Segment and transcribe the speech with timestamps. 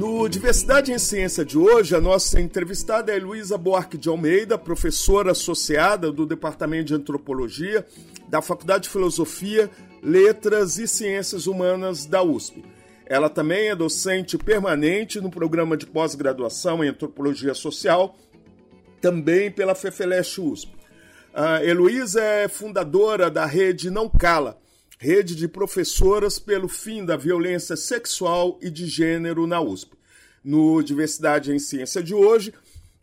[0.00, 5.32] No Diversidade em Ciência de hoje, a nossa entrevistada é Luísa Buarque de Almeida, professora
[5.32, 7.86] associada do Departamento de Antropologia
[8.26, 9.70] da Faculdade de Filosofia,
[10.02, 12.64] Letras e Ciências Humanas da USP.
[13.04, 18.16] Ela também é docente permanente no programa de pós-graduação em Antropologia Social,
[19.02, 20.72] também pela FEFELESH USP.
[21.34, 24.58] A Heloísa é fundadora da rede Não Cala,
[25.02, 29.96] rede de professoras pelo fim da violência sexual e de gênero na USP.
[30.44, 32.52] No Diversidade em Ciência de hoje,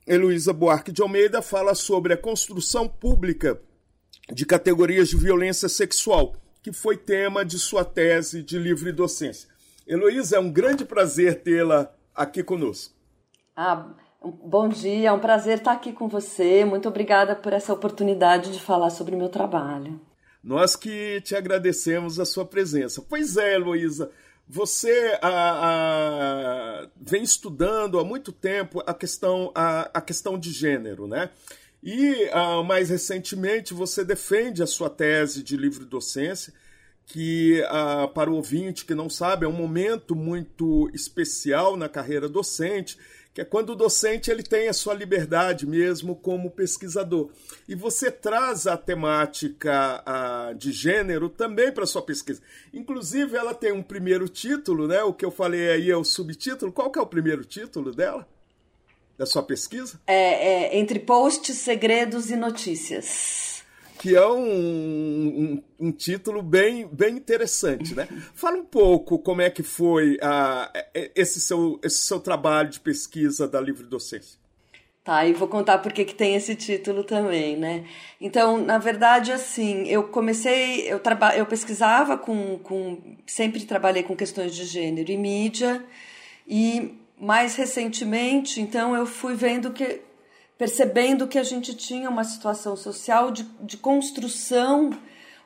[0.06, 3.59] Heloísa Buarque de Almeida fala sobre a construção pública
[4.31, 9.50] de categorias de violência sexual, que foi tema de sua tese de livre docência.
[9.88, 12.94] Heloísa, é um grande prazer tê-la aqui conosco.
[13.56, 13.88] Ah,
[14.22, 16.66] Bom dia, é um prazer estar aqui com você.
[16.66, 20.00] Muito obrigada por essa oportunidade de falar sobre o meu trabalho.
[20.48, 23.02] Nós que te agradecemos a sua presença.
[23.02, 24.09] Pois é, Heloísa,
[24.48, 31.06] você a, a, vem estudando há muito tempo a questão, a, a questão de gênero,
[31.06, 31.31] né?
[31.84, 32.30] E
[32.66, 36.54] mais recentemente você defende a sua tese de livre docência,
[37.06, 37.61] que
[38.14, 42.98] para o ouvinte que não sabe é um momento muito especial na carreira docente
[43.38, 47.30] que é quando o docente ele tem a sua liberdade mesmo como pesquisador.
[47.67, 52.41] E você traz a temática a, de gênero também para sua pesquisa.
[52.73, 55.03] Inclusive, ela tem um primeiro título, né?
[55.03, 56.71] O que eu falei aí é o subtítulo.
[56.71, 58.27] Qual que é o primeiro título dela?
[59.15, 60.02] Da sua pesquisa?
[60.08, 63.57] É, é Entre Posts, Segredos e Notícias
[63.97, 68.08] que é um, um, um, título bem, bem interessante, né?
[68.33, 73.47] Fala um pouco como é que foi uh, esse, seu, esse seu trabalho de pesquisa
[73.47, 74.39] da livre docência.
[75.03, 77.85] Tá, e vou contar por que tem esse título também, né?
[78.19, 84.17] Então, na verdade, assim, eu comecei, eu, traba, eu pesquisava com, com, sempre trabalhei com
[84.17, 85.81] questões de gênero e mídia,
[86.45, 90.02] e mais recentemente, então, eu fui vendo que
[90.58, 94.92] percebendo que a gente tinha uma situação social de, de construção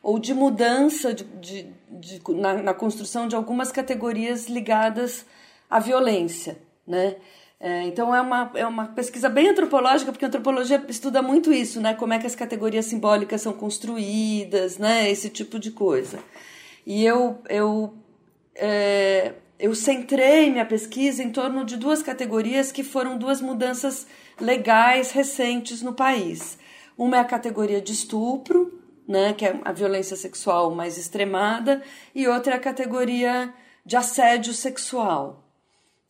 [0.02, 5.26] ou de mudança de, de, de na, na, construção de algumas categorias ligadas
[5.70, 6.58] à violência,
[6.88, 7.18] né?
[7.60, 11.80] É, então é uma, é uma pesquisa bem antropológica, porque a antropologia estuda muito isso,
[11.80, 11.94] né?
[11.94, 15.08] Como é que as categorias simbólicas são construídas, né?
[15.12, 16.18] Esse tipo de coisa.
[16.88, 17.94] E eu, eu,
[18.56, 24.08] é, eu centrei minha pesquisa em torno de duas categorias que foram duas mudanças
[24.42, 26.58] legais recentes no país.
[26.98, 31.82] Uma é a categoria de estupro, né, que é a violência sexual mais extremada,
[32.14, 33.54] e outra é a categoria
[33.86, 35.44] de assédio sexual.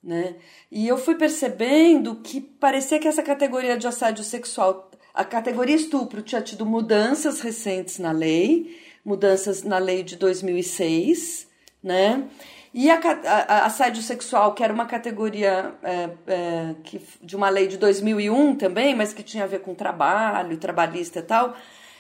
[0.04, 0.36] Né?
[0.72, 6.22] E eu fui percebendo que parecia que essa categoria de assédio sexual, a categoria estupro
[6.22, 11.48] tinha tido mudanças recentes na lei, mudanças na lei de 2006,
[11.84, 12.28] né?
[12.74, 17.68] E a, a, assédio sexual, que era uma categoria é, é, que, de uma lei
[17.68, 21.54] de 2001 também, mas que tinha a ver com trabalho, trabalhista e tal,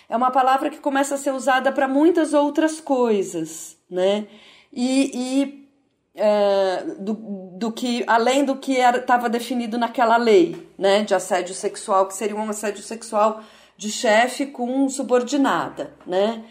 [0.08, 4.28] é uma palavra que começa a ser usada para muitas outras coisas, né?
[4.72, 5.70] E, e
[6.16, 7.14] é, do,
[7.58, 11.04] do que, além do que estava definido naquela lei, né?
[11.04, 13.42] De assédio sexual, que seria um assédio sexual
[13.76, 16.44] de chefe com subordinada, né?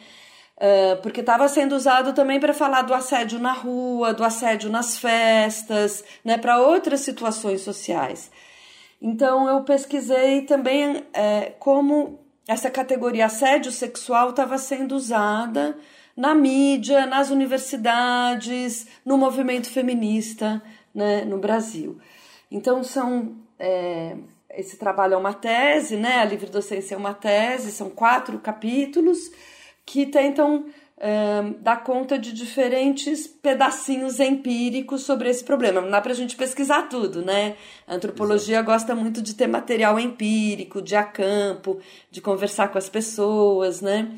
[0.60, 4.98] Uh, porque estava sendo usado também para falar do assédio na rua, do assédio nas
[4.98, 8.31] festas, né, para outras situações sociais.
[9.00, 15.78] Então eu pesquisei também é, como essa categoria assédio sexual estava sendo usada
[16.15, 20.62] na mídia, nas universidades, no movimento feminista
[20.94, 21.99] né, no Brasil.
[22.50, 24.14] Então são é,
[24.50, 26.19] esse trabalho é uma tese, né?
[26.19, 29.31] A livre docência é uma tese, são quatro capítulos
[29.90, 30.66] que tentam
[31.02, 35.81] um, dar conta de diferentes pedacinhos empíricos sobre esse problema.
[35.81, 37.56] Não dá para a gente pesquisar tudo, né?
[37.88, 38.70] A antropologia Exato.
[38.70, 44.14] gosta muito de ter material empírico, de acampo, de conversar com as pessoas, né?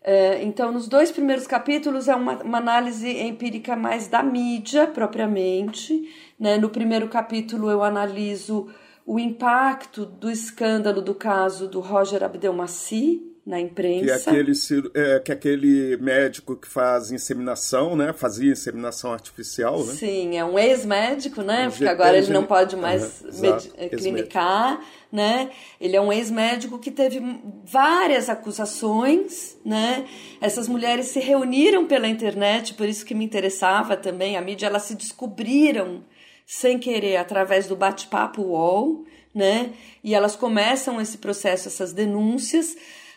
[0.00, 6.08] Uh, então, nos dois primeiros capítulos é uma, uma, análise empírica mais da mídia propriamente.
[6.40, 6.56] Né?
[6.56, 8.68] No primeiro capítulo eu analiso
[9.04, 14.04] o impacto do escândalo do caso do Roger Abdelmaci, na imprensa.
[14.04, 14.52] Que é aquele,
[14.92, 18.12] é, que é aquele médico que faz inseminação, né?
[18.12, 19.94] Fazia inseminação artificial, né?
[19.94, 21.70] Sim, é um ex-médico, né?
[21.70, 25.50] Porque agora ele não pode mais uhum, clinicar, né?
[25.80, 27.22] Ele é um ex-médico que teve
[27.64, 30.04] várias acusações, né?
[30.40, 34.82] Essas mulheres se reuniram pela internet, por isso que me interessava também a mídia, elas
[34.82, 36.02] se descobriram
[36.44, 39.72] sem querer através do bate-papo UOL, né?
[40.02, 42.76] E elas começam esse processo, essas denúncias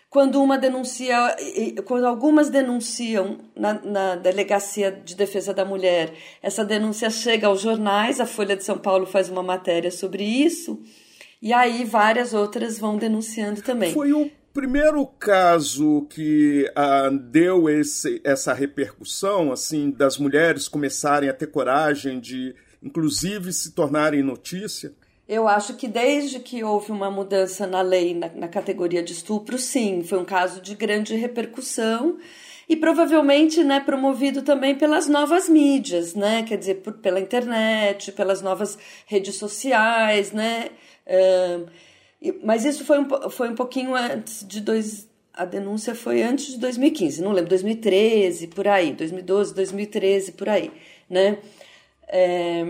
[0.10, 1.36] quando uma denuncia,
[1.86, 8.20] quando algumas denunciam na, na, delegacia de defesa da mulher, essa denúncia chega aos jornais,
[8.20, 10.82] a Folha de São Paulo faz uma matéria sobre isso,
[11.42, 13.94] e aí várias outras vão denunciando também.
[13.94, 21.34] Foi o primeiro caso que ah, deu esse, essa repercussão, assim, das mulheres começarem a
[21.34, 24.92] ter coragem de, inclusive, se tornarem notícia?
[25.30, 29.60] Eu acho que desde que houve uma mudança na lei na, na, categoria de estupro,
[29.60, 32.18] sim, foi um caso de grande repercussão
[32.68, 38.42] e provavelmente, né, promovido também pelas novas mídias, né, quer dizer, por, pela internet, pelas
[38.42, 40.72] novas redes sociais, né,
[42.44, 46.58] mas isso foi um, foi um pouquinho antes de dois, a denúncia foi antes de
[46.58, 50.72] 2015, não lembro, 2013, por aí, 2012, 2013, por aí,
[51.08, 51.38] né,
[52.08, 52.66] é,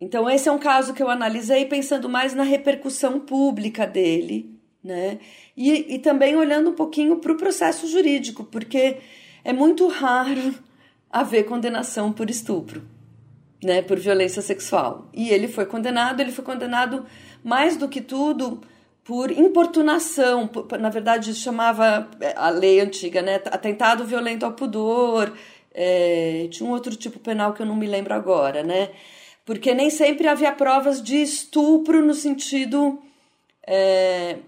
[0.00, 5.18] então, esse é um caso que eu analisei pensando mais na repercussão pública dele, né?
[5.56, 8.98] E, e também olhando um pouquinho para o processo jurídico, porque
[9.44, 10.54] é muito raro
[11.10, 12.82] haver condenação por estupro,
[13.62, 13.82] né?
[13.82, 15.08] Por violência sexual.
[15.12, 17.04] E ele foi condenado, ele foi condenado
[17.42, 18.60] mais do que tudo
[19.02, 23.36] por importunação, por, na verdade chamava é, a lei antiga, né?
[23.46, 25.32] Atentado violento ao pudor,
[25.74, 28.90] é, tinha um outro tipo penal que eu não me lembro agora, né?
[29.48, 33.02] Porque nem sempre havia provas de estupro no sentido
[33.66, 34.40] é,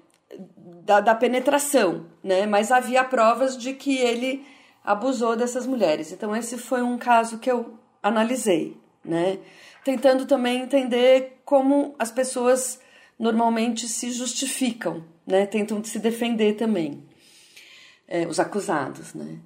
[0.85, 2.45] da, da, penetração, né?
[2.45, 4.45] mas havia provas de que ele
[4.85, 6.13] abusou dessas mulheres.
[6.13, 9.39] Então, esse foi um caso que eu analisei, né?
[9.83, 12.79] tentando também entender como as pessoas
[13.19, 15.47] normalmente se justificam, né?
[15.47, 17.03] tentam se defender também,
[18.07, 19.15] é, os acusados.
[19.15, 19.39] Né?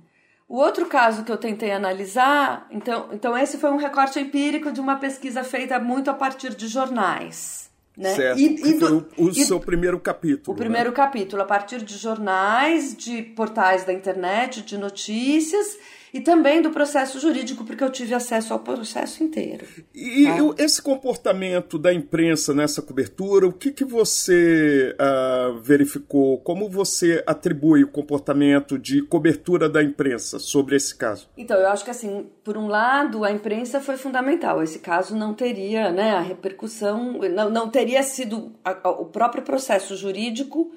[0.49, 4.81] O outro caso que eu tentei analisar, então, então esse foi um recorte empírico de
[4.81, 7.70] uma pesquisa feita muito a partir de jornais.
[7.96, 8.14] Né?
[8.14, 10.55] Certo, e, e do, o, e, seu primeiro capítulo.
[10.55, 10.96] O primeiro né?
[10.96, 15.79] capítulo, a partir de jornais, de portais da internet, de notícias
[16.14, 19.66] e também do processo jurídico, porque eu tive acesso ao processo inteiro.
[19.93, 20.62] E tá?
[20.62, 26.38] esse comportamento da imprensa nessa cobertura, o que, que você uh, verificou?
[26.38, 31.28] Como você atribui o comportamento de cobertura da imprensa sobre esse caso?
[31.37, 34.62] Então, eu acho que, assim, por um lado, a imprensa foi fundamental.
[34.62, 39.43] Esse caso não teria né, a repercussão, não, não teria sido a, a, o próprio
[39.43, 40.70] processo jurídico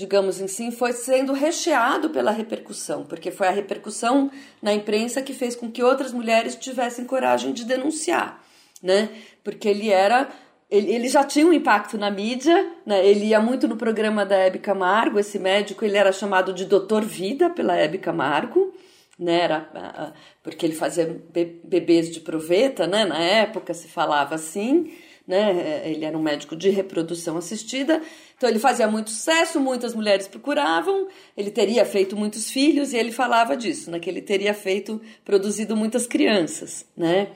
[0.00, 4.30] digamos assim, foi sendo recheado pela repercussão, porque foi a repercussão
[4.62, 8.42] na imprensa que fez com que outras mulheres tivessem coragem de denunciar,
[8.82, 9.10] né?
[9.44, 10.26] Porque ele era
[10.70, 13.04] ele, já tinha um impacto na mídia, né?
[13.04, 17.02] Ele ia muito no programa da Hebe Camargo, esse médico, ele era chamado de Doutor
[17.04, 18.72] Vida pela Hebe Camargo,
[19.18, 19.40] né?
[19.42, 21.20] Era, porque ele fazia
[21.62, 23.04] bebês de proveta, né?
[23.04, 24.90] Na época se falava assim
[25.30, 25.88] né?
[25.88, 28.02] Ele era um médico de reprodução assistida,
[28.40, 33.12] então ele fazia muito sucesso, muitas mulheres procuravam, ele teria feito muitos filhos e ele
[33.12, 34.00] falava disso, né?
[34.00, 37.28] Que ele teria feito, produzido muitas crianças, né?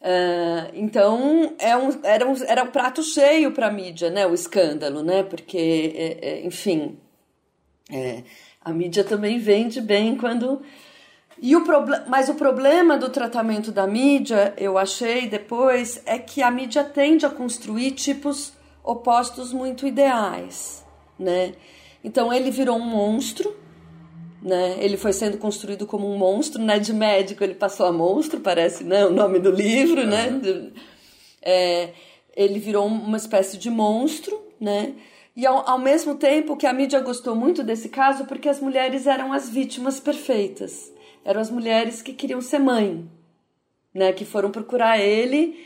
[0.00, 4.26] Uh, então é um, era, um, era um prato cheio para a mídia, né?
[4.26, 5.22] O escândalo, né?
[5.22, 6.98] Porque, é, é, enfim,
[7.88, 8.24] é,
[8.60, 10.60] a mídia também vende bem quando
[11.40, 11.62] e o
[12.08, 17.24] mas o problema do tratamento da mídia, eu achei depois, é que a mídia tende
[17.24, 18.55] a construir tipos
[18.86, 20.84] opostos muito ideais,
[21.18, 21.52] né?
[22.02, 23.54] Então ele virou um monstro,
[24.40, 24.76] né?
[24.78, 26.78] Ele foi sendo construído como um monstro, né?
[26.78, 29.04] De médico ele passou a monstro, parece, né?
[29.04, 30.06] O nome do livro, uhum.
[30.06, 30.70] né?
[31.42, 31.90] É,
[32.34, 34.94] ele virou uma espécie de monstro, né?
[35.34, 39.06] E ao, ao mesmo tempo que a mídia gostou muito desse caso, porque as mulheres
[39.06, 40.94] eram as vítimas perfeitas
[41.26, 43.04] eram as mulheres que queriam ser mãe,
[43.92, 44.12] né?
[44.12, 45.58] Que foram procurar ele.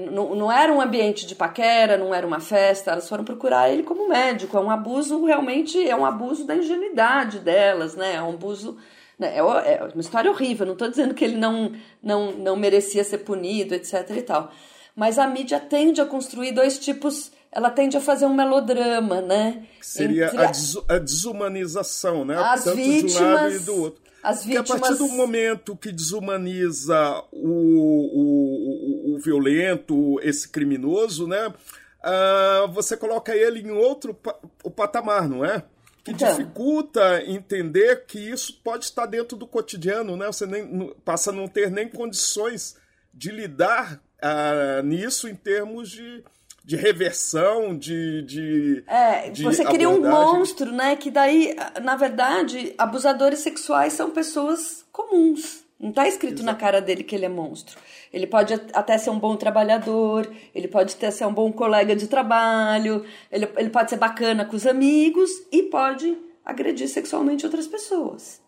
[0.00, 3.82] Não, não era um ambiente de paquera, não era uma festa, elas foram procurar ele
[3.82, 4.56] como médico.
[4.56, 8.14] É um abuso, realmente, é um abuso da ingenuidade delas, né?
[8.14, 8.76] É um abuso.
[9.18, 9.36] Né?
[9.36, 11.72] É, é uma história horrível, não estou dizendo que ele não,
[12.02, 14.50] não, não merecia ser punido, etc e tal.
[14.96, 19.64] Mas a mídia tende a construir dois tipos ela tende a fazer um melodrama, né?
[19.80, 22.36] Seria a, des a, desumanização, né?
[22.36, 24.03] As Tanto vítimas, de um lado e do outro.
[24.24, 24.68] As vítimas...
[24.68, 31.48] Porque a partir do momento que desumaniza o, o, o, violento, esse criminoso, né?
[31.48, 35.62] Uh, você coloca ele em outro pa o patamar, não é?
[36.04, 36.28] que então.
[36.28, 40.26] dificulta entender que isso pode estar dentro do cotidiano, né?
[40.26, 42.76] Você nem, passa a não ter nem condições
[43.12, 46.22] de lidar ah, nisso em termos de,
[46.64, 50.96] de reversão, de, de É, de você cria um monstro, né?
[50.96, 55.62] Que daí, na verdade, abusadores sexuais são pessoas comuns.
[55.78, 56.46] Não está escrito Exato.
[56.46, 57.78] na cara dele que ele é monstro.
[58.10, 62.06] Ele pode até ser um bom trabalhador, ele pode até ser um bom colega de
[62.06, 68.40] trabalho, ele, ele pode ser bacana com os amigos e pode agredir sexualmente outras pessoas,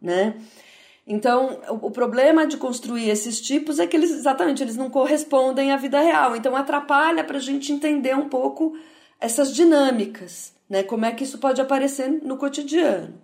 [0.00, 0.34] né?
[1.06, 5.72] Então, o, o problema de construir esses tipos é que eles, exatamente, eles não correspondem
[5.72, 6.36] à vida real.
[6.36, 8.76] Então, atrapalha para a gente entender um pouco
[9.20, 10.82] essas dinâmicas, né?
[10.82, 13.14] Como é que isso pode aparecer no cotidiano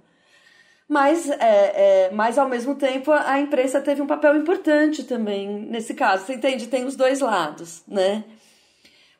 [0.88, 1.36] mas, é,
[2.06, 6.24] é, mas ao mesmo tempo a imprensa teve um papel importante também nesse caso.
[6.24, 6.66] Você entende?
[6.66, 8.24] Tem os dois lados, né?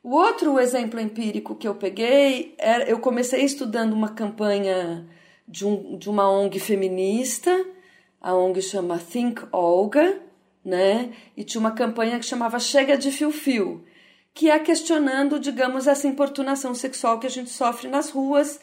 [0.02, 5.06] O outro exemplo empírico que eu peguei, era, eu comecei estudando uma campanha
[5.46, 7.52] de, um, de uma ONG feminista,
[8.20, 10.20] a ONG chama Think Olga,
[10.64, 11.12] né?
[11.36, 13.84] E tinha uma campanha que chamava Chega de Fio Fio,
[14.34, 18.60] que é questionando, digamos, essa importunação sexual que a gente sofre nas ruas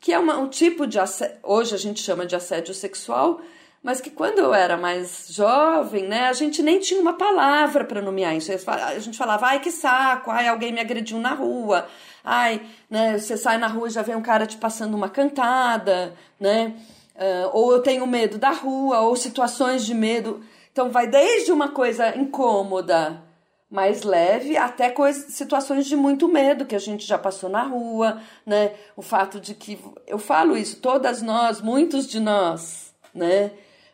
[0.00, 3.40] que é uma, um tipo de assédio, hoje a gente chama de assédio sexual,
[3.82, 8.02] mas que quando eu era mais jovem, né, a gente nem tinha uma palavra para
[8.02, 8.50] nomear isso.
[8.52, 11.86] A gente falava, ai que saco, ai alguém me agrediu na rua,
[12.24, 16.14] ai, né, você sai na rua e já vem um cara te passando uma cantada,
[16.38, 16.74] né,
[17.18, 20.40] uh, ou eu tenho medo da rua, ou situações de medo.
[20.72, 23.22] Então vai desde uma coisa incômoda,
[23.70, 28.20] mais leve, até coisas, situações de muito medo que a gente já passou na rua,
[28.46, 28.72] né?
[28.96, 33.50] O fato de que eu falo isso, todas nós, muitos de nós, né?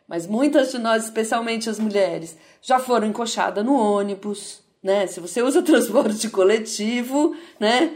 [0.07, 5.07] Mas muitas de nós, especialmente as mulheres, já foram encoxadas no ônibus, né?
[5.07, 7.91] Se você usa transporte coletivo, né?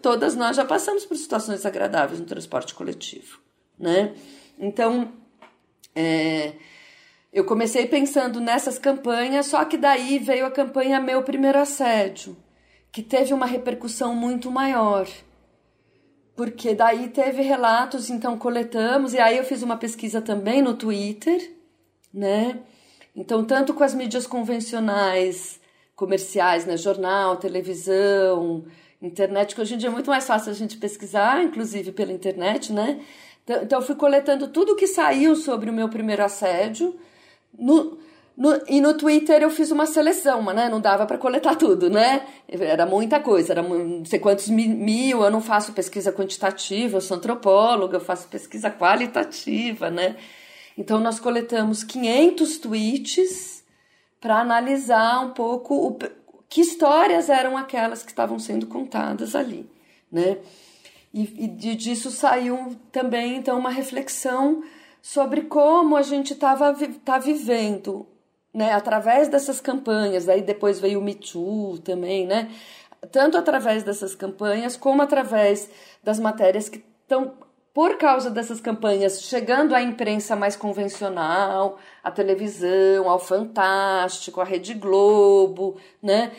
[0.00, 3.38] Todas nós já passamos por situações desagradáveis no transporte coletivo,
[3.78, 4.12] né?
[4.58, 5.12] Então,
[5.94, 6.52] é,
[7.32, 12.36] eu comecei pensando nessas campanhas, só que daí veio a campanha Meu Primeiro Assédio,
[12.90, 15.08] que teve uma repercussão muito maior.
[16.36, 21.52] Porque daí teve relatos, então coletamos, e aí eu fiz uma pesquisa também no Twitter,
[22.12, 22.60] né?
[23.14, 25.60] Então, tanto com as mídias convencionais,
[25.94, 26.76] comerciais, né?
[26.76, 28.64] Jornal, televisão,
[29.00, 32.72] internet, que hoje em dia é muito mais fácil a gente pesquisar, inclusive pela internet,
[32.72, 33.00] né?
[33.44, 36.98] Então, então eu fui coletando tudo que saiu sobre o meu primeiro assédio
[37.58, 37.98] no,
[38.36, 40.68] no, e no Twitter eu fiz uma seleção, né?
[40.68, 42.26] Não dava para coletar tudo, né?
[42.48, 45.22] Era muita coisa, era não sei quantos mil.
[45.22, 50.16] Eu não faço pesquisa quantitativa, eu sou antropóloga, eu faço pesquisa qualitativa, né?
[50.76, 53.62] Então nós coletamos 500 tweets
[54.20, 55.98] para analisar um pouco o,
[56.48, 59.68] que histórias eram aquelas que estavam sendo contadas ali,
[60.10, 60.38] né?
[61.12, 64.62] E, e disso saiu também então uma reflexão
[65.02, 68.06] sobre como a gente estava tá vivendo,
[68.54, 70.28] né, através dessas campanhas.
[70.28, 72.50] Aí depois veio o Me Too também, né?
[73.10, 75.68] Tanto através dessas campanhas como através
[76.02, 77.34] das matérias que estão
[77.74, 84.74] por causa dessas campanhas, chegando à imprensa mais convencional, à televisão, ao Fantástico, à Rede
[84.74, 86.32] Globo, né?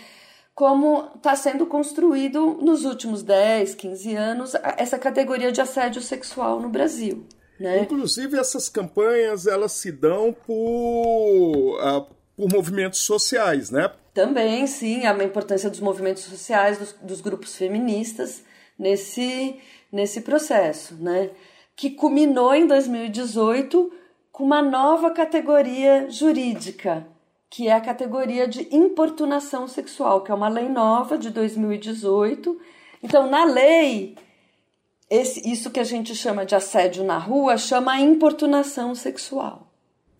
[0.53, 6.69] Como está sendo construído nos últimos 10, 15 anos essa categoria de assédio sexual no
[6.69, 7.25] Brasil.
[7.59, 7.81] Né?
[7.81, 12.05] Inclusive, essas campanhas elas se dão por, uh,
[12.35, 13.91] por movimentos sociais, né?
[14.13, 18.43] Também, sim, há uma importância dos movimentos sociais, dos, dos grupos feministas
[18.77, 19.59] nesse,
[19.91, 21.31] nesse processo, né?
[21.75, 23.91] Que culminou em 2018
[24.31, 27.07] com uma nova categoria jurídica,
[27.53, 32.59] que é a categoria de importunação sexual, que é uma lei nova de 2018.
[33.03, 34.15] Então, na lei,
[35.07, 39.71] esse, isso que a gente chama de assédio na rua chama importunação sexual.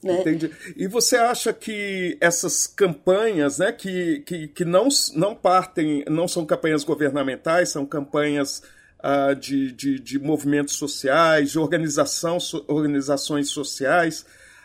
[0.03, 0.21] Né?
[0.21, 0.51] Entendi.
[0.77, 6.45] E você acha que essas campanhas, né, que, que, que não, não partem, não são
[6.45, 8.61] campanhas governamentais, são campanhas
[8.99, 12.37] uh, de, de, de, movimentos sociais, de organização,
[12.67, 14.23] organizações sociais,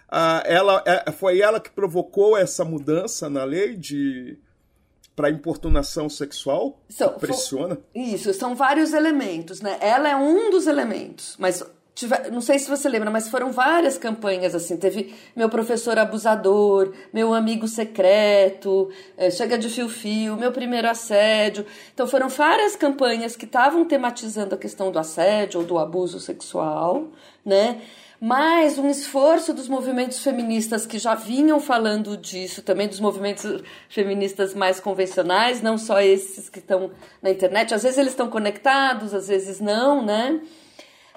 [0.08, 4.38] uh, ela, é, foi ela que provocou essa mudança na lei de,
[5.14, 6.80] para importunação sexual?
[6.88, 7.78] São, pressiona?
[7.94, 9.78] Isso, são vários elementos, né?
[9.80, 11.62] Ela é um dos elementos, mas
[12.30, 14.76] não sei se você lembra, mas foram várias campanhas assim.
[14.76, 21.66] Teve meu professor abusador, meu amigo secreto, é, chega de fio-fio, meu primeiro assédio.
[21.92, 27.08] Então foram várias campanhas que estavam tematizando a questão do assédio ou do abuso sexual,
[27.44, 27.82] né?
[28.20, 34.54] Mas um esforço dos movimentos feministas que já vinham falando disso, também dos movimentos feministas
[34.54, 36.90] mais convencionais, não só esses que estão
[37.22, 37.72] na internet.
[37.72, 40.40] Às vezes eles estão conectados, às vezes não, né?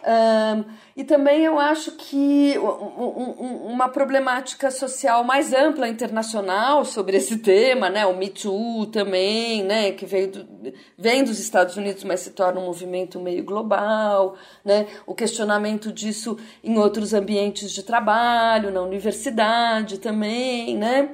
[0.03, 0.65] Um,
[0.95, 8.03] e também eu acho que uma problemática social mais ampla internacional sobre esse tema, né,
[8.07, 12.59] o Me Too também, né, que veio do, vem dos Estados Unidos, mas se torna
[12.59, 19.99] um movimento meio global, né, o questionamento disso em outros ambientes de trabalho, na universidade
[19.99, 21.09] também, né,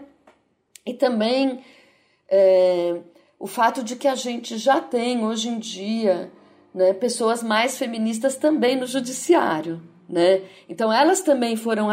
[0.86, 1.62] e também
[2.30, 3.02] é,
[3.38, 6.32] o fato de que a gente já tem hoje em dia
[6.74, 9.82] né, pessoas mais feministas também no judiciário.
[10.10, 10.42] Né?
[10.70, 11.88] Então, elas também foram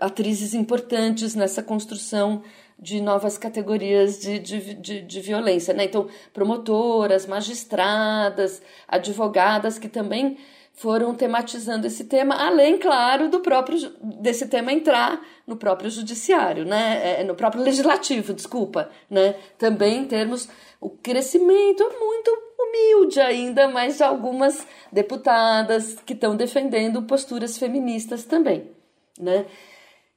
[0.00, 2.42] atrizes importantes nessa construção
[2.78, 5.74] de novas categorias de, de, de, de, violência.
[5.74, 5.84] Né?
[5.84, 10.36] Então, promotoras, magistradas, advogadas que também
[10.76, 13.78] foram tematizando esse tema, além, claro, do próprio
[14.20, 17.20] desse tema entrar no próprio judiciário, né?
[17.20, 19.36] É, no próprio legislativo, desculpa, né?
[19.56, 26.36] Também em termos o crescimento é muito humilde ainda, mas de algumas deputadas que estão
[26.36, 28.70] defendendo posturas feministas também,
[29.18, 29.46] né?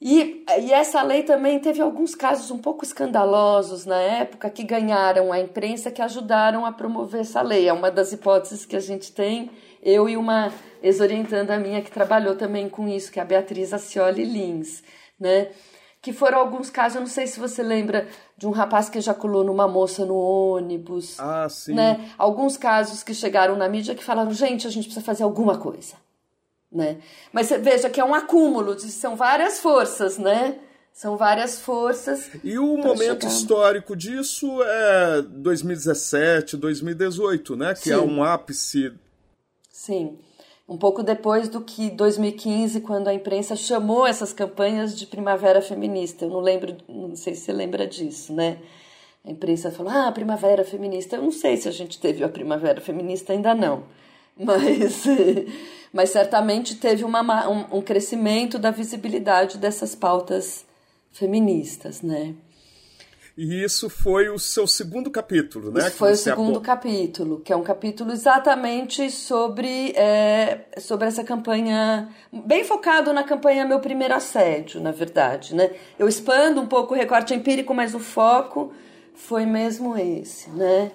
[0.02, 5.34] E, e essa lei também teve alguns casos um pouco escandalosos na época que ganharam
[5.34, 7.68] a imprensa que ajudaram a promover essa lei.
[7.68, 9.52] É uma das hipóteses que a gente tem,
[9.84, 14.24] eu e uma ex-orientanda minha que trabalhou também com isso, que é a Beatriz Acioli
[14.24, 14.82] Lins,
[15.20, 15.50] né?
[16.02, 19.44] Que foram alguns casos, eu não sei se você lembra de um rapaz que ejaculou
[19.44, 21.20] numa moça no ônibus.
[21.20, 21.74] Ah, sim.
[21.74, 22.12] Né?
[22.18, 25.96] Alguns casos que chegaram na mídia que falaram, gente, a gente precisa fazer alguma coisa.
[26.72, 27.00] Né?
[27.34, 30.56] Mas veja que é um acúmulo, de, são várias forças, né?
[30.94, 32.30] São várias forças.
[32.44, 33.28] E o momento chegar...
[33.28, 37.74] histórico disso é 2017, 2018, né?
[37.74, 38.02] Que é Sim.
[38.02, 38.94] é um ápice.
[39.72, 40.18] Sim
[40.70, 46.26] um pouco depois do que 2015, quando a imprensa chamou essas campanhas de primavera feminista.
[46.26, 48.60] Eu não lembro, não sei se você lembra disso, né?
[49.26, 51.16] A imprensa falou: "Ah, primavera feminista".
[51.16, 53.84] Eu não sei se a gente teve a primavera feminista ainda não.
[54.38, 55.06] Mas
[55.92, 60.66] mas certamente teve uma, um, um crescimento da visibilidade dessas pautas
[61.12, 62.36] feministas, né?
[63.42, 65.88] E isso foi o seu segundo capítulo, né?
[65.88, 72.10] Isso foi o segundo capítulo, que é um capítulo exatamente sobre, é, sobre essa campanha,
[72.34, 75.72] bem focado na campanha Meu Primeiro Assédio, na verdade, né?
[75.98, 78.74] Eu expando um pouco o recorte empírico, mas o foco
[79.14, 80.92] foi mesmo esse, né?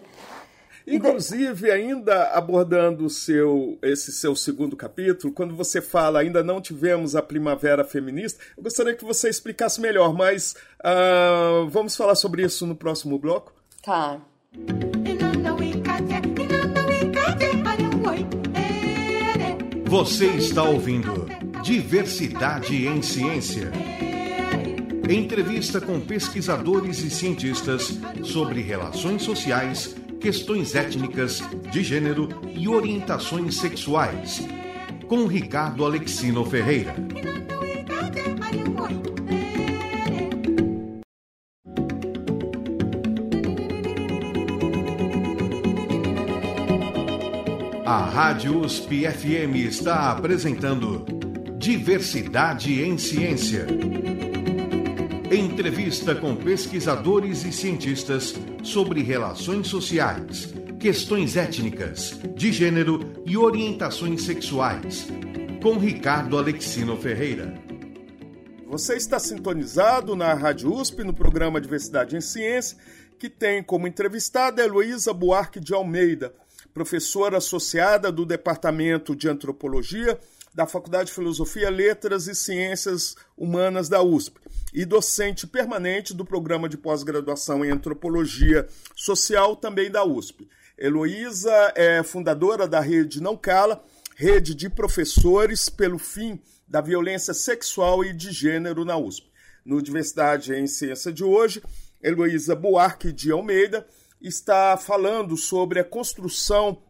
[0.87, 7.23] Inclusive, ainda abordando seu, esse seu segundo capítulo, quando você fala ainda não tivemos a
[7.23, 12.77] primavera feminista, eu gostaria que você explicasse melhor, mas uh, vamos falar sobre isso no
[12.77, 13.53] próximo bloco?
[13.83, 14.21] Tá.
[19.87, 21.27] Você está ouvindo
[21.63, 23.73] Diversidade em Ciência.
[25.09, 34.49] Entrevista com pesquisadores e cientistas sobre relações sociais questões étnicas, de gênero e orientações sexuais.
[35.07, 36.95] Com Ricardo Alexino Ferreira.
[47.85, 51.05] A Rádio USP FM está apresentando
[51.59, 53.67] Diversidade em Ciência.
[55.33, 65.09] Entrevista com pesquisadores e cientistas sobre relações sociais, questões étnicas, de gênero e orientações sexuais,
[65.63, 67.55] com Ricardo Alexino Ferreira.
[68.67, 72.77] Você está sintonizado na Rádio USP no programa Diversidade em Ciência,
[73.19, 76.35] que tem como entrevistada Heloísa Buarque de Almeida,
[76.75, 80.19] professora associada do Departamento de Antropologia
[80.55, 84.39] da Faculdade de Filosofia, Letras e Ciências Humanas da USP
[84.73, 90.49] e docente permanente do programa de pós-graduação em Antropologia Social também da USP.
[90.79, 93.85] Heloísa é fundadora da rede Não Cala,
[94.17, 99.27] rede de professores pelo fim da violência sexual e de gênero na USP.
[99.65, 101.63] No Diversidade em Ciência de hoje,
[102.03, 103.87] Heloísa Buarque de Almeida
[104.21, 106.83] está falando sobre a construção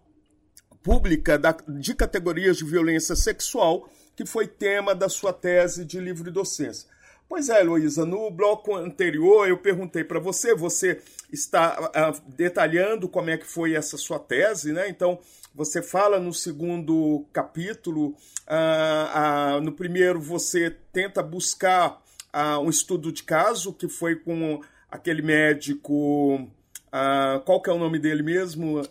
[0.85, 6.31] pública da, de categorias de violência sexual, que foi tema da sua tese de livre
[6.31, 6.88] docência.
[7.27, 11.01] Pois é, Heloísa, no bloco anterior eu perguntei para você, você
[11.33, 14.88] está uh, detalhando como é que foi essa sua tese, né?
[14.90, 15.18] Então,
[15.55, 22.03] você fala no segundo capítulo, uh, uh, no primeiro você tenta buscar
[22.61, 26.51] um estudo de caso, que foi com aquele médico,
[27.44, 28.83] qual que é o nome dele mesmo?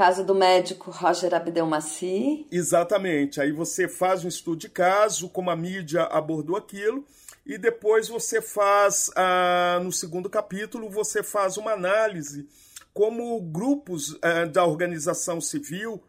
[0.00, 2.46] Caso do médico Roger Abdelmaci.
[2.50, 3.38] Exatamente.
[3.38, 7.04] Aí você faz um estudo de caso, como a mídia abordou aquilo,
[7.44, 12.48] e depois você faz, ah, no segundo capítulo, você faz uma análise
[12.94, 16.02] como grupos ah, da organização civil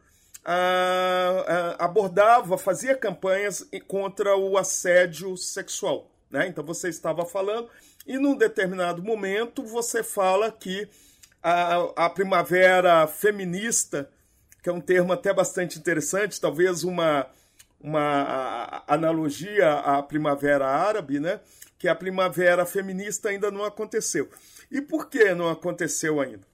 [0.45, 6.09] ah, ah, abordava, fazia campanhas contra o assédio sexual.
[6.29, 6.47] Né?
[6.47, 7.67] Então você estava falando,
[8.07, 10.87] e num determinado momento você fala que
[11.41, 14.09] a, a primavera feminista,
[14.61, 17.27] que é um termo até bastante interessante, talvez uma,
[17.79, 21.39] uma analogia à primavera árabe, né?
[21.81, 24.29] que a primavera feminista ainda não aconteceu.
[24.69, 26.45] E por que não aconteceu ainda?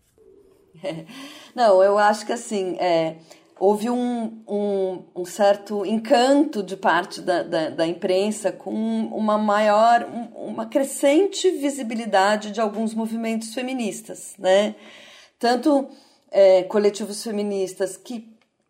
[1.53, 3.17] Não, eu acho que assim, é,
[3.59, 10.07] houve um, um, um, certo encanto de parte da, da, da, imprensa com uma maior,
[10.35, 14.75] uma crescente visibilidade de alguns movimentos feministas, né?
[15.39, 15.87] Tanto
[16.31, 18.27] é, coletivos feministas que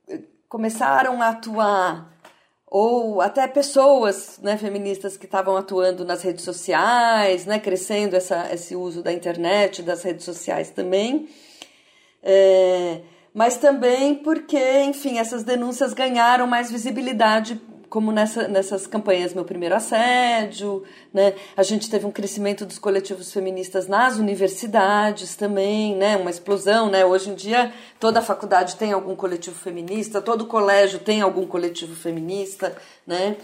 [0.10, 2.18] eh, começaram a atuar
[2.70, 8.76] ou até pessoas né, feministas que estavam atuando nas redes sociais, né, crescendo essa, esse
[8.76, 11.30] uso da internet, das redes sociais também.
[12.22, 13.00] É,
[13.38, 19.76] mas também porque, enfim, essas denúncias ganharam mais visibilidade, como nessa, nessas campanhas Meu Primeiro
[19.76, 21.36] Assédio, né?
[21.56, 26.18] A gente teve um crescimento dos coletivos feministas nas universidades também, né?
[26.18, 27.06] Uma explosão, né?
[27.06, 32.76] Hoje em dia toda faculdade tem algum coletivo feminista, todo colégio tem algum coletivo feminista,
[33.06, 33.38] né?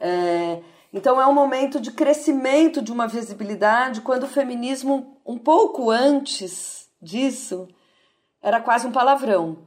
[0.00, 0.58] É,
[0.92, 6.88] então é um momento de crescimento de uma visibilidade quando o feminismo, um pouco antes
[7.00, 7.68] disso,
[8.42, 9.58] era quase um palavrão.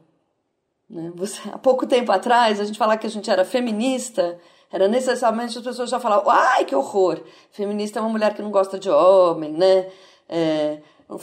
[0.89, 1.11] Né?
[1.15, 4.37] Você, há pouco tempo atrás, a gente falar que a gente era feminista,
[4.71, 8.51] era necessariamente as pessoas já falavam, ai, que horror, feminista é uma mulher que não
[8.51, 9.87] gosta de homem, né?
[10.27, 10.79] É,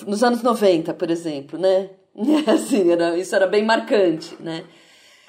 [0.06, 1.90] nos anos 90, por exemplo, né?
[2.46, 4.64] Assim, era, isso era bem marcante, né?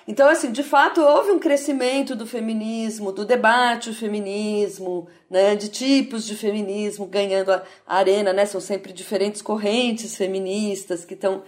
[0.06, 5.70] Então, assim, de fato, houve um crescimento do feminismo, do debate do feminismo, né, de
[5.70, 8.46] tipos de feminismo ganhando a arena, né?
[8.46, 11.44] São sempre diferentes correntes feministas que estão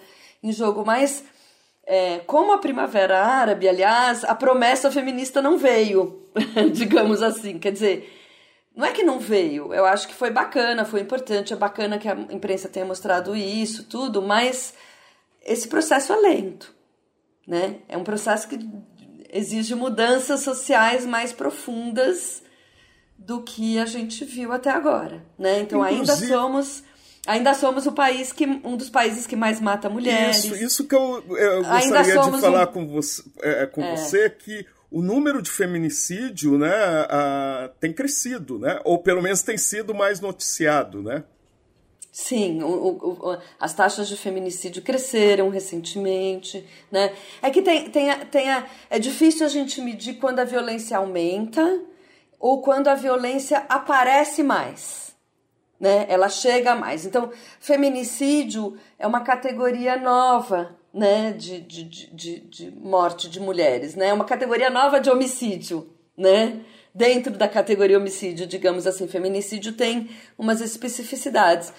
[0.45, 1.23] em jogo, mas
[1.85, 6.29] é, como a Primavera Árabe, aliás, a promessa feminista não veio,
[6.71, 7.57] digamos assim.
[7.57, 8.13] Quer dizer,
[8.75, 12.07] não é que não veio, eu acho que foi bacana, foi importante, é bacana que
[12.07, 14.73] a imprensa tenha mostrado isso, tudo, mas
[15.43, 16.73] esse processo é lento,
[17.47, 17.77] né?
[17.87, 18.59] É um processo que
[19.31, 22.43] exige mudanças sociais mais profundas
[23.17, 25.61] do que a gente viu até agora, né?
[25.61, 26.11] Então Inclusive...
[26.11, 26.83] ainda somos
[27.25, 30.43] Ainda somos o país que um dos países que mais mata mulheres.
[30.43, 32.71] Isso, isso que eu, eu gostaria de falar um...
[32.71, 33.95] com, você, é, é, com é.
[33.95, 36.73] você que o número de feminicídio, né,
[37.09, 38.79] a, tem crescido, né?
[38.83, 41.23] Ou pelo menos tem sido mais noticiado, né?
[42.11, 47.11] Sim, o, o, as taxas de feminicídio cresceram recentemente, né?
[47.41, 51.81] É que tem, tem, tem a, é difícil a gente medir quando a violência aumenta
[52.39, 55.14] ou quando a violência aparece mais
[55.79, 56.05] né?
[56.09, 57.05] Ela chega mais.
[57.05, 61.31] Então, feminicídio é uma categoria nova, né?
[61.31, 64.07] De, de, de, de morte de mulheres, né?
[64.07, 66.61] É uma categoria nova de homicídio, né?
[66.93, 71.73] Dentro da categoria homicídio, digamos assim, feminicídio tem umas especificidades.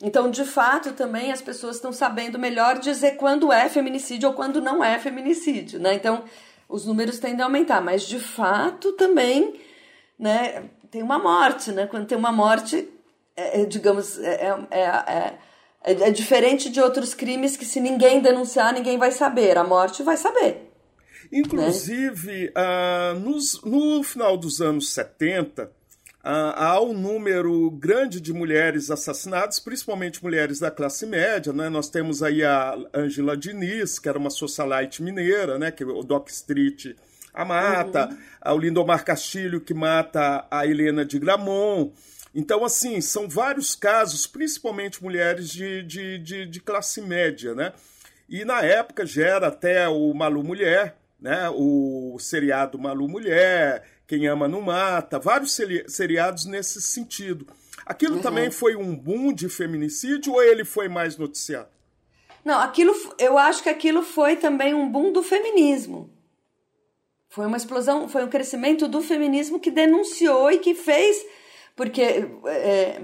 [0.00, 4.60] Então, de fato, também as pessoas estão sabendo melhor dizer quando é feminicídio ou quando
[4.60, 5.94] não é feminicídio, né?
[5.94, 6.22] Então,
[6.68, 9.58] os números tendem a aumentar, mas de fato também,
[10.18, 11.86] né, tem uma morte, né?
[11.86, 12.88] Quando tem uma morte,
[13.38, 15.38] é, é, digamos, é, é, é,
[15.84, 19.56] é, diferente de outros crimes que se ninguém denunciar, ninguém vai saber.
[19.56, 20.72] A morte vai saber.
[21.32, 22.52] Inclusive, né?
[22.56, 25.70] ah, nos, no final dos anos 70,
[26.24, 31.52] ah, há um número grande de mulheres assassinadas, principalmente mulheres da classe média.
[31.52, 31.68] Né?
[31.68, 35.70] Nós temos aí a Angela Diniz, que era uma socialite mineira, né?
[35.70, 36.96] que o Doc Street
[37.32, 38.54] a mata, uhum.
[38.54, 41.92] o Lindomar Castilho, que mata a Helena de Gramont.
[42.34, 47.72] Então, assim, são vários casos, principalmente mulheres de, de, de, de classe média, né?
[48.28, 51.48] E na época gera até o Malu Mulher, né?
[51.50, 57.46] O seriado Malu Mulher, Quem Ama Não Mata, vários seriados nesse sentido.
[57.86, 58.22] Aquilo uhum.
[58.22, 61.68] também foi um boom de feminicídio ou ele foi mais noticiado?
[62.44, 66.10] Não, aquilo, eu acho que aquilo foi também um boom do feminismo.
[67.28, 71.16] Foi uma explosão, foi um crescimento do feminismo que denunciou e que fez
[71.78, 73.00] porque é,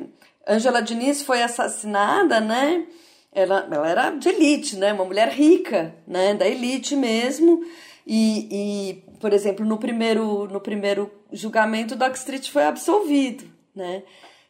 [0.49, 2.85] Angela Diniz foi assassinada, né?
[3.31, 4.93] Ela, ela era de elite, né?
[4.93, 6.35] Uma mulher rica, né?
[6.35, 7.65] Da elite mesmo.
[8.05, 14.03] E, e, por exemplo, no primeiro, no primeiro julgamento, Doc Street foi absolvido, né?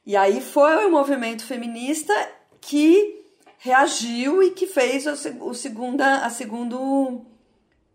[0.06, 2.14] E aí foi o movimento feminista
[2.62, 3.26] que
[3.58, 7.26] reagiu e que fez o, o segunda, a segundo,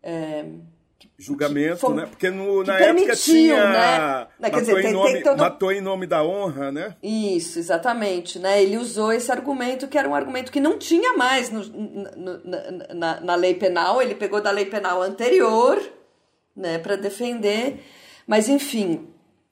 [0.03, 0.45] é,
[1.17, 2.05] julgamento, foi, né?
[2.05, 4.27] Porque no, na época tinha né?
[4.39, 5.38] matou, dizer, em tem, nome, todo...
[5.38, 6.95] matou em nome da honra, né?
[7.03, 8.62] Isso, exatamente, né?
[8.62, 12.93] Ele usou esse argumento que era um argumento que não tinha mais no, no, na,
[12.93, 14.01] na, na, lei penal.
[14.01, 15.81] Ele pegou da lei penal anterior,
[16.55, 17.83] né, para defender.
[18.25, 19.07] Mas enfim,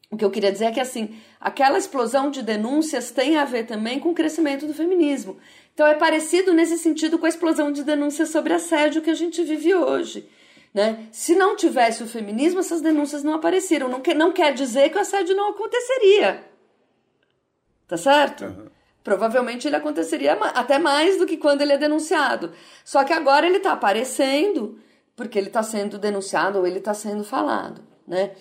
[0.10, 3.66] o que eu queria dizer é que assim, aquela explosão de denúncias tem a ver
[3.66, 5.38] também com o crescimento do feminismo.
[5.74, 9.44] Então é parecido nesse sentido com a explosão de denúncias sobre assédio que a gente
[9.44, 10.28] vive hoje.
[10.78, 11.08] Né?
[11.12, 13.90] Se não tivesse o feminismo, essas denúncias não apareceram.
[13.90, 16.44] Não, que, não quer dizer que o assédio não aconteceria.
[17.88, 18.46] Tá certo?
[18.46, 18.68] Uhum.
[19.04, 22.52] Provavelmente ele aconteceria até mais do que quando ele é denunciado.
[22.86, 24.78] Só que agora ele está aparecendo
[25.16, 27.82] porque ele está sendo denunciado ou ele está sendo falado.
[28.08, 28.36] Né?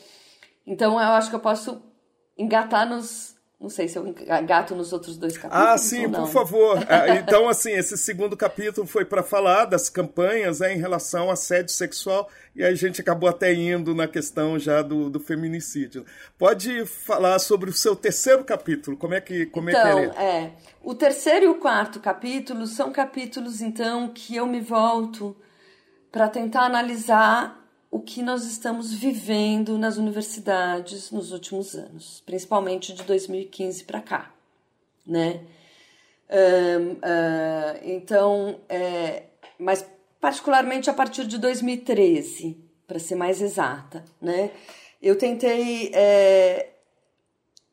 [0.66, 1.82] Então eu acho que eu posso
[2.36, 4.14] engatar nos, não sei se eu
[4.46, 5.66] gato nos outros dois capítulos.
[5.66, 6.78] Ah, sim, por favor.
[6.88, 11.30] Ah, então, assim, esse segundo capítulo foi para falar das campanhas né, em relação ao
[11.30, 16.04] assédio sexual e a gente acabou até indo na questão já do, do feminicídio.
[16.38, 18.94] Pode falar sobre o seu terceiro capítulo?
[18.94, 22.66] Como é que, como então, é, que então, é, o terceiro e o quarto capítulo
[22.66, 25.34] são capítulos, então, que eu me volto
[26.12, 27.65] para tentar analisar
[27.96, 34.34] o que nós estamos vivendo nas universidades nos últimos anos, principalmente de 2015 para cá,
[35.06, 35.40] né?
[36.28, 39.22] Um, uh, então, é,
[39.58, 39.86] mas
[40.20, 44.50] particularmente a partir de 2013, para ser mais exata, né?
[45.00, 46.68] Eu tentei, é,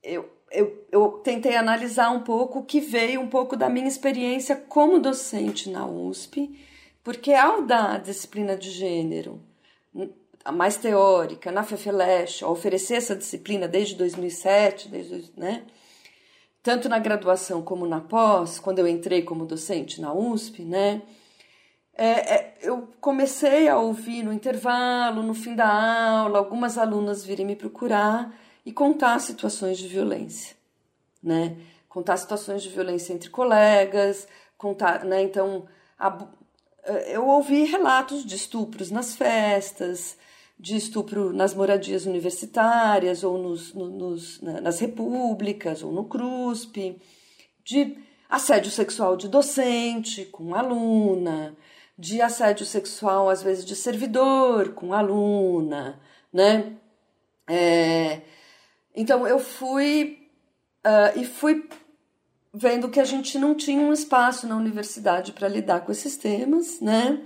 [0.02, 4.56] eu, eu, eu tentei analisar um pouco o que veio um pouco da minha experiência
[4.56, 6.58] como docente na USP,
[7.04, 9.42] porque ao dar disciplina de gênero
[10.54, 15.64] mais teórica, na FEFELESH, a oferecer essa disciplina desde 2007, desde, né?
[16.64, 21.02] tanto na graduação como na pós, quando eu entrei como docente na USP, né?
[21.96, 27.46] É, é, eu comecei a ouvir no intervalo, no fim da aula, algumas alunas virem
[27.46, 28.34] me procurar
[28.66, 30.56] e contar situações de violência,
[31.22, 31.58] né?
[31.90, 34.28] Contar situações de violência entre colegas,
[34.58, 35.22] contar, né?
[35.22, 35.68] Então,
[37.08, 40.18] eu ouvi relatos de estupros nas festas,
[40.60, 47.02] de estupro nas moradias universitárias ou nos, nos, nas repúblicas ou no CRUSP,
[47.64, 47.98] de
[48.30, 51.56] assédio sexual de docente com aluna,
[51.98, 56.00] de assédio sexual às vezes de servidor com aluna,
[56.32, 56.74] né?
[57.48, 58.22] É,
[58.96, 60.30] então eu fui
[60.86, 61.68] uh, e fui
[62.54, 66.80] vendo que a gente não tinha um espaço na universidade para lidar com esses temas,
[66.80, 67.20] né?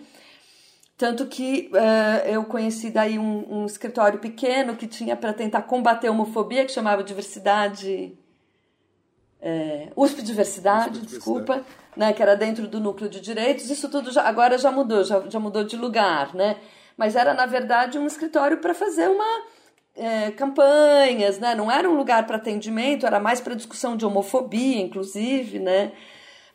[0.98, 6.08] Tanto que uh, eu conheci daí um, um, escritório pequeno que tinha para tentar combater
[6.08, 8.18] a homofobia, que chamava Diversidade.
[9.40, 11.64] É, USP Diversidade, USP desculpa,
[11.96, 13.70] né, que era dentro do núcleo de direitos.
[13.70, 16.58] Isso tudo já, agora já mudou, já, já mudou de lugar, né?
[16.98, 19.44] Mas era, na verdade, um escritório para fazer uma
[19.98, 21.56] é, campanhas, né?
[21.56, 25.92] Não era um lugar para atendimento, era mais para discussão de homofobia, inclusive, né?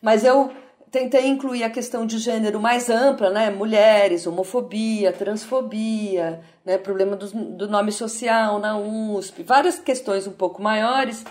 [0.01, 0.51] Mas eu
[0.89, 3.49] tentei incluir a questão de gênero mais ampla, né?
[3.49, 6.77] Mulheres, homofobia, transfobia, né?
[6.77, 11.25] problema do, do nome social na USP, várias questões um pouco maiores.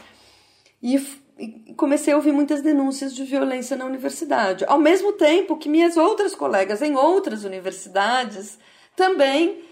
[0.83, 0.96] E,
[1.38, 4.64] e comecei a ouvir muitas denúncias de violência na universidade.
[4.66, 8.59] Ao mesmo tempo que minhas outras colegas em outras universidades
[8.96, 9.62] também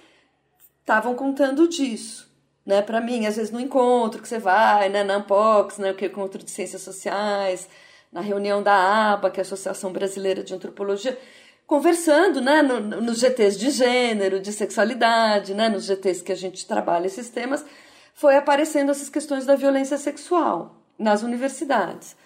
[0.81, 2.30] estavam contando disso.
[2.65, 6.05] Né, para mim, às vezes no encontro que você vai, né, na Ampox, né, o
[6.05, 7.69] encontro de ciências sociais,
[8.13, 11.19] na reunião da ABA, que é a Associação Brasileira de Antropologia,
[11.67, 16.67] conversando né, no, nos GTs de gênero, de sexualidade, né, nos GTs que a gente
[16.67, 17.65] trabalha esses temas,
[18.13, 22.17] foi aparecendo essas questões da violência sexual nas universidades.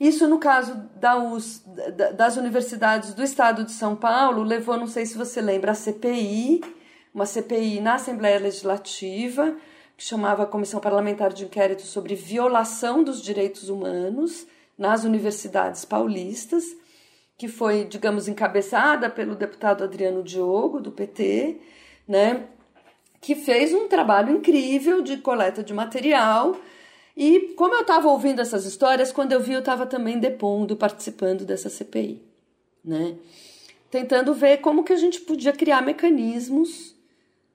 [0.00, 1.62] Isso, no caso da US,
[2.14, 6.60] das universidades do estado de São Paulo, levou, não sei se você lembra, a CPI,
[7.14, 9.56] uma CPI na Assembleia Legislativa,
[9.96, 16.64] que chamava Comissão Parlamentar de Inquérito sobre Violação dos Direitos Humanos, nas universidades paulistas,
[17.38, 21.58] que foi, digamos, encabeçada pelo deputado Adriano Diogo, do PT,
[22.06, 22.46] né,
[23.20, 26.56] que fez um trabalho incrível de coleta de material.
[27.16, 31.44] E como eu estava ouvindo essas histórias, quando eu vi, eu estava também depondo, participando
[31.44, 32.22] dessa CPI,
[32.84, 33.16] né?
[33.90, 36.95] Tentando ver como que a gente podia criar mecanismos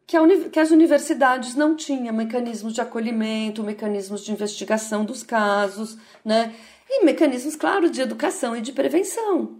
[0.05, 5.97] que, a, que as universidades não tinham, mecanismos de acolhimento, mecanismos de investigação dos casos,
[6.23, 6.53] né?
[6.89, 9.59] E mecanismos, claro, de educação e de prevenção,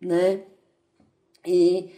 [0.00, 0.40] né?
[1.46, 1.90] E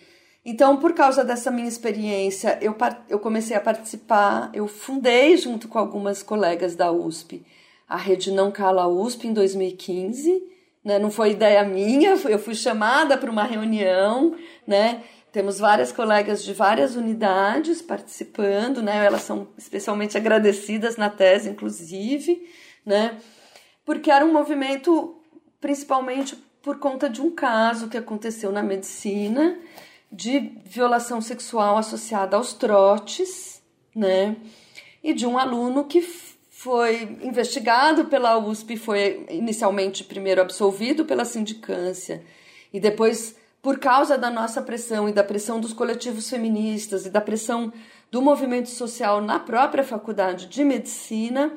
[0.44, 2.74] então, por causa dessa minha experiência, eu,
[3.08, 7.44] eu comecei a participar, eu fundei junto com algumas colegas da USP
[7.92, 10.42] a Rede Não Cala USP em 2015,
[10.82, 10.98] né?
[10.98, 14.34] Não foi ideia minha, eu fui chamada para uma reunião,
[14.66, 15.02] né?
[15.32, 19.04] Temos várias colegas de várias unidades participando, né?
[19.04, 22.46] Elas são especialmente agradecidas na tese, inclusive,
[22.84, 23.18] né?
[23.84, 25.16] Porque era um movimento
[25.58, 29.58] principalmente por conta de um caso que aconteceu na medicina
[30.10, 33.62] de violação sexual associada aos trotes,
[33.96, 34.36] né?
[35.02, 36.02] E de um aluno que
[36.50, 42.22] foi investigado pela USP, foi inicialmente primeiro absolvido pela sindicância
[42.72, 47.20] e depois por causa da nossa pressão e da pressão dos coletivos feministas e da
[47.20, 47.72] pressão
[48.10, 51.52] do movimento social na própria faculdade de medicina,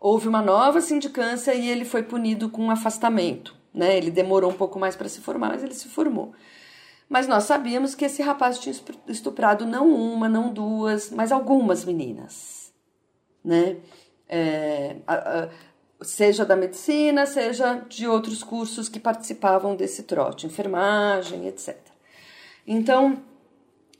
[0.00, 3.54] houve uma nova sindicância e ele foi punido com um afastamento.
[3.72, 3.96] Né?
[3.96, 6.34] Ele demorou um pouco mais para se formar, mas ele se formou.
[7.08, 8.74] Mas nós sabíamos que esse rapaz tinha
[9.06, 12.72] estuprado não uma, não duas, mas algumas meninas.
[13.44, 13.76] Né?
[14.28, 15.48] É, a, a,
[16.02, 21.76] seja da medicina, seja de outros cursos que participavam desse trote, enfermagem, etc.
[22.66, 23.22] Então,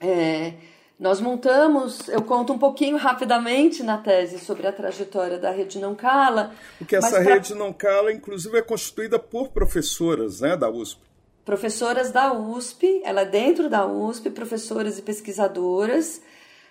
[0.00, 0.54] é,
[0.98, 5.94] nós montamos, eu conto um pouquinho rapidamente na tese sobre a trajetória da Rede Não
[5.94, 6.52] Cala.
[6.78, 7.34] Porque essa pra...
[7.34, 11.00] Rede Não Cala, inclusive, é constituída por professoras né, da USP.
[11.44, 16.20] Professoras da USP, ela é dentro da USP, professoras e pesquisadoras.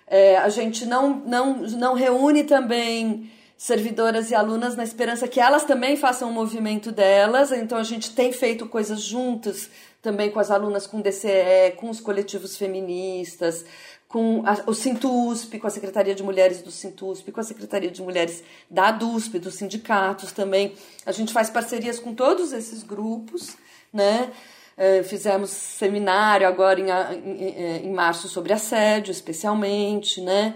[0.06, 5.64] É, a gente não, não, não reúne também servidoras e alunas na esperança que elas
[5.64, 7.52] também façam o movimento delas.
[7.52, 9.70] Então a gente tem feito coisas juntas
[10.02, 13.64] também com as alunas com DCE, com os coletivos feministas,
[14.06, 18.00] com a, o Sintusp, com a Secretaria de Mulheres do Sintusp, com a Secretaria de
[18.00, 20.74] Mulheres da DUSP, dos sindicatos também.
[21.04, 23.56] A gente faz parcerias com todos esses grupos,
[23.92, 24.30] né?
[24.78, 30.54] Uh, fizemos seminário agora em, em, em, março sobre assédio, especialmente, né?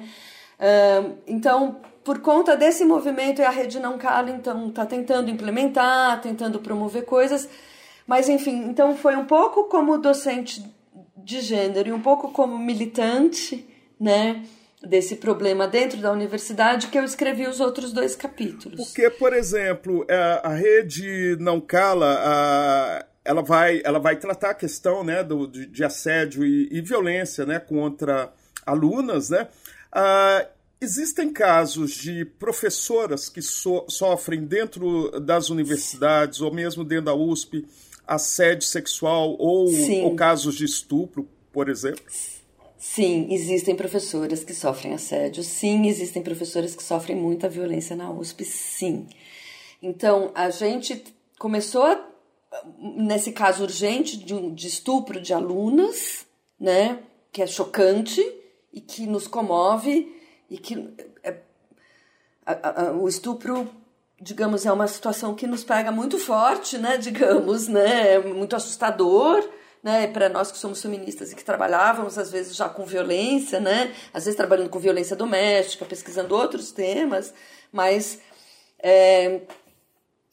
[0.58, 6.58] Uh, então, por conta desse movimento, a Rede Não Cala, então, está tentando implementar, tentando
[6.58, 7.48] promover coisas,
[8.06, 10.64] mas enfim, então foi um pouco como docente
[11.16, 13.68] de gênero e um pouco como militante,
[14.00, 14.42] né,
[14.82, 18.86] desse problema dentro da universidade que eu escrevi os outros dois capítulos.
[18.86, 24.54] Porque, por exemplo, é, a Rede Não Cala, a, ela vai, ela vai tratar a
[24.54, 28.32] questão, né, do, de, assédio e, e, violência, né, contra
[28.64, 29.48] alunas, né,
[29.92, 30.46] ah,
[30.82, 37.66] Existem casos de professoras que so sofrem dentro das universidades ou mesmo dentro da USP
[38.06, 39.68] assédio sexual ou,
[40.02, 42.02] ou casos de estupro, por exemplo?
[42.78, 45.44] Sim, existem professoras que sofrem assédio.
[45.44, 48.42] Sim, existem professoras que sofrem muita violência na USP.
[48.46, 49.06] Sim.
[49.82, 51.04] Então, a gente
[51.38, 51.86] começou,
[52.78, 56.24] nesse caso urgente, de, de estupro de alunas,
[56.58, 57.00] né?
[57.30, 58.20] Que é chocante
[58.72, 60.19] e que nos comove
[60.50, 61.36] e que é,
[62.44, 63.70] a, a, o estupro
[64.20, 69.48] digamos é uma situação que nos pega muito forte né digamos né muito assustador
[69.82, 73.94] né para nós que somos feministas e que trabalhávamos às vezes já com violência né
[74.12, 77.32] às vezes trabalhando com violência doméstica pesquisando outros temas
[77.72, 78.20] mas
[78.82, 79.42] é,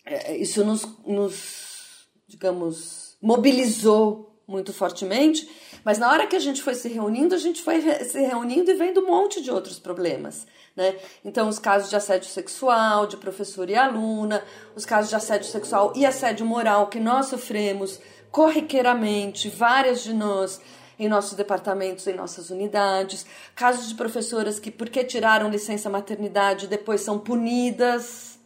[0.06, 5.48] é, isso nos, nos digamos mobilizou muito fortemente
[5.88, 8.74] mas na hora que a gente foi se reunindo, a gente foi se reunindo e
[8.74, 10.46] vendo um monte de outros problemas.
[10.76, 10.98] Né?
[11.24, 14.44] Então, os casos de assédio sexual, de professor e aluna,
[14.76, 20.60] os casos de assédio sexual e assédio moral que nós sofremos corriqueiramente, várias de nós,
[21.00, 27.00] em nossos departamentos, em nossas unidades, casos de professoras que, porque tiraram licença maternidade, depois
[27.00, 28.38] são punidas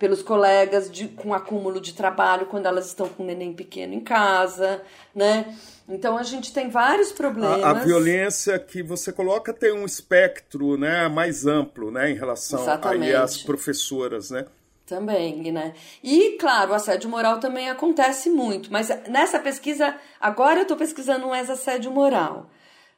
[0.00, 4.00] pelos colegas de, com acúmulo de trabalho quando elas estão com um neném pequeno em
[4.00, 4.82] casa,
[5.14, 5.54] né?
[5.90, 7.62] Então a gente tem vários problemas.
[7.62, 12.64] A, a, violência que você coloca tem um espectro, né, mais amplo, né, em relação
[12.82, 14.46] aí às professoras, né?
[14.86, 15.74] Também, né?
[16.02, 21.26] E, claro, o assédio moral também acontece muito, mas nessa pesquisa, agora eu estou pesquisando
[21.26, 22.50] um ex-assédio moral.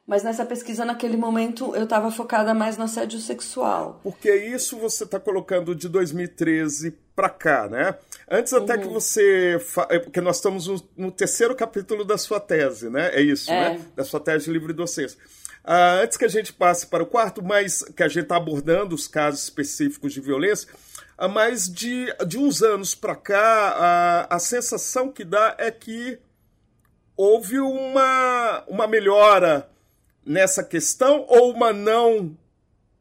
[0.05, 4.01] Mas nessa pesquisa, naquele momento, eu estava focada mais no assédio sexual.
[4.03, 7.95] Porque isso você está colocando de 2013 para cá, né?
[8.29, 8.81] Antes até uhum.
[8.81, 9.59] que você...
[9.59, 9.87] Fa...
[9.89, 13.11] É, porque nós estamos no, no, terceiro capítulo da sua tese, né?
[13.13, 13.73] É isso, é.
[13.77, 13.85] né?
[13.95, 15.17] Da sua tese de livre docência.
[15.63, 18.93] Ah, antes que a gente passe para o quarto, mas que a gente está abordando
[18.93, 20.69] os casos específicos de violência,
[21.17, 26.19] ah, mas de, de uns anos para cá, a, a sensação que dá é que
[27.15, 29.69] houve uma, uma melhora
[30.25, 32.37] nessa questão ou uma não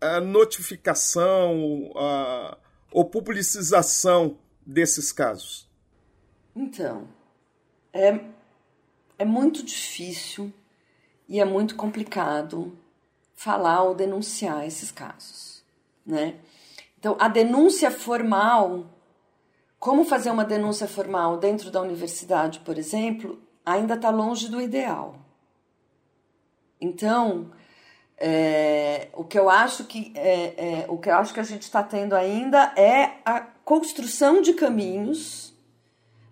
[0.02, 2.56] uh, notificação uh,
[2.90, 5.68] ou publicização desses casos?
[6.54, 7.08] Então,
[7.92, 8.20] é,
[9.18, 10.52] é muito difícil
[11.28, 12.76] e é muito complicado
[13.34, 15.64] falar ou denunciar esses casos,
[16.04, 16.36] né?
[16.98, 18.86] Então, a denúncia formal,
[19.78, 25.16] como fazer uma denúncia formal dentro da universidade, por exemplo, ainda está longe do ideal
[26.80, 27.50] Então,
[28.16, 31.62] é, o que eu acho que é, é, o que eu acho que a gente
[31.62, 35.52] está tendo ainda é a construção de caminhos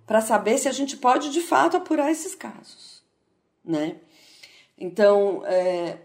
[0.07, 3.03] para saber se a gente pode de fato apurar esses casos,
[3.65, 3.97] né?
[4.77, 5.99] Então, é,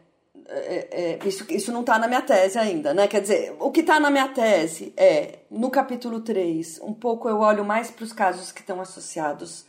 [0.47, 3.07] é, é, isso, isso não está na minha tese ainda, né?
[3.07, 7.39] Quer dizer, o que está na minha tese é, no capítulo 3, um pouco eu
[7.39, 9.65] olho mais para os casos que estão associados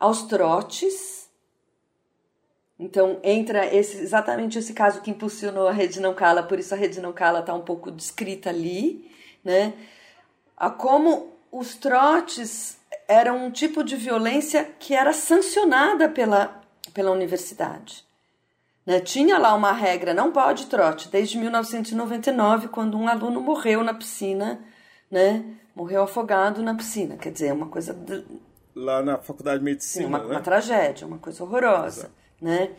[0.00, 1.28] aos trotes,
[2.78, 6.76] então entra esse, exatamente esse caso que impulsionou a rede não cala, por isso a
[6.76, 9.10] rede não cala está um pouco descrita ali,
[9.44, 9.74] né?
[10.56, 16.60] A como os trotes eram um tipo de violência que era sancionada pela,
[16.92, 18.04] pela universidade.
[18.86, 19.00] Né?
[19.00, 24.60] Tinha lá uma regra, não pode trote, desde 1999, quando um aluno morreu na piscina,
[25.10, 25.44] né?
[25.74, 27.16] morreu afogado na piscina.
[27.16, 27.96] Quer dizer, é uma coisa.
[28.74, 30.04] Lá na faculdade de medicina.
[30.04, 30.24] Sim, uma, né?
[30.24, 32.00] uma tragédia, uma coisa horrorosa.
[32.00, 32.70] Exato né?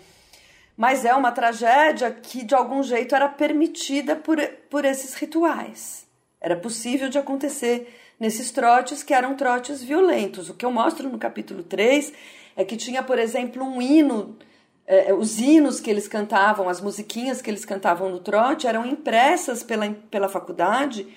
[0.78, 4.38] Mas é uma tragédia que de algum jeito era permitida por,
[4.70, 6.05] por esses rituais.
[6.46, 10.48] Era possível de acontecer nesses trotes que eram trotes violentos.
[10.48, 12.14] O que eu mostro no capítulo 3
[12.56, 14.38] é que tinha, por exemplo, um hino,
[14.86, 19.64] eh, os hinos que eles cantavam, as musiquinhas que eles cantavam no trote eram impressas
[19.64, 21.08] pela, pela faculdade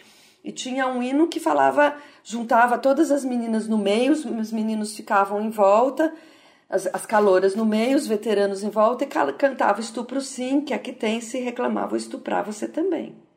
[0.42, 5.42] e tinha um hino que falava, juntava todas as meninas no meio, os meninos ficavam
[5.42, 6.10] em volta
[6.70, 10.90] as, as caloras no meio, os veteranos em volta, e cantava estupro sim, que aqui
[10.90, 13.27] tem, se reclamava estuprar você também.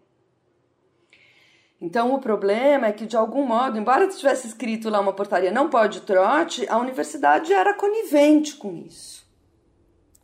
[1.82, 5.68] Então o problema é que, de algum modo, embora tivesse escrito lá uma portaria não
[5.68, 9.26] pode trote, a universidade era conivente com isso.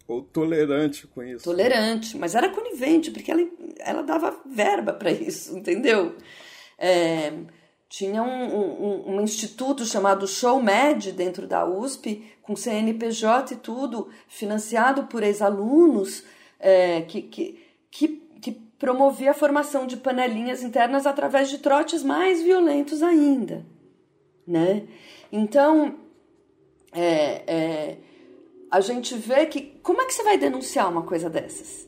[0.07, 1.43] Ou tolerante com isso.
[1.43, 3.41] Tolerante, mas era conivente, porque ela,
[3.79, 6.15] ela dava verba para isso, entendeu?
[6.77, 7.33] É,
[7.89, 15.07] tinha um, um, um, instituto chamado ShowMed dentro da USP, com CNPJ e tudo, financiado
[15.07, 16.23] por ex-alunos,
[16.59, 18.26] é, que, que, que, que
[18.79, 23.65] promovia a formação de panelinhas internas através de trotes mais violentos ainda.
[24.47, 24.83] Né?
[25.31, 25.95] Então,
[26.91, 27.97] é, é,
[28.71, 29.79] a gente vê que.
[29.81, 31.87] Como é que você vai denunciar uma coisa dessas?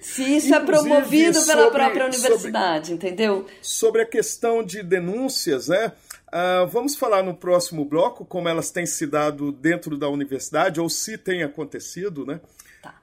[0.00, 3.46] Se isso é promovido pela sobre, própria universidade, sobre, entendeu?
[3.60, 5.92] Sobre a questão de denúncias, né?
[6.28, 10.88] Uh, vamos falar no próximo bloco como elas têm se dado dentro da universidade ou
[10.88, 12.40] se tem acontecido, né?
[12.82, 12.94] Tá.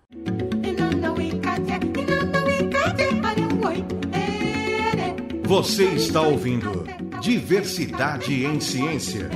[5.48, 6.84] Você está ouvindo
[7.22, 9.30] Diversidade em Ciência.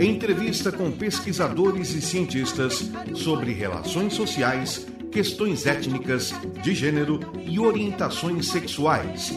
[0.00, 9.36] Entrevista com pesquisadores e cientistas sobre relações sociais questões étnicas, de gênero e orientações sexuais.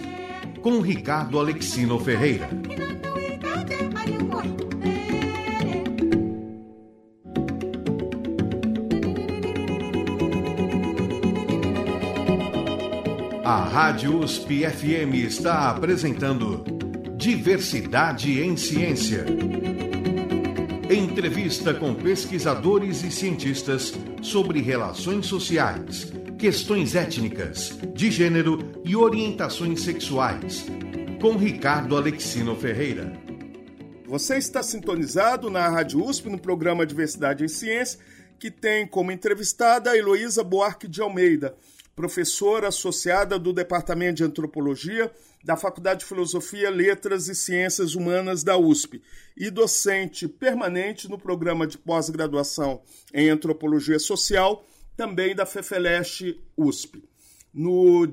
[0.61, 2.49] Com Ricardo Alexino Ferreira.
[13.53, 16.63] A Rádio USP FM está apresentando
[17.15, 19.27] Diversidade em Ciência.
[20.89, 23.93] Entrevista com pesquisadores e cientistas
[24.23, 30.65] sobre relações sociais, questões étnicas, de gênero e orientações sexuais,
[31.21, 33.13] com Ricardo Alexino Ferreira.
[34.07, 37.99] Você está sintonizado na Rádio USP no programa Diversidade em Ciência,
[38.39, 41.55] que tem como entrevistada a Heloísa Buarque de Almeida,
[41.95, 45.11] professora associada do Departamento de Antropologia
[45.43, 49.01] da Faculdade de Filosofia, Letras e Ciências Humanas da USP
[49.35, 52.81] e docente permanente no programa de pós-graduação
[53.13, 54.65] em Antropologia Social,
[54.95, 57.03] também da FEFELESTE USP.
[57.53, 58.07] No,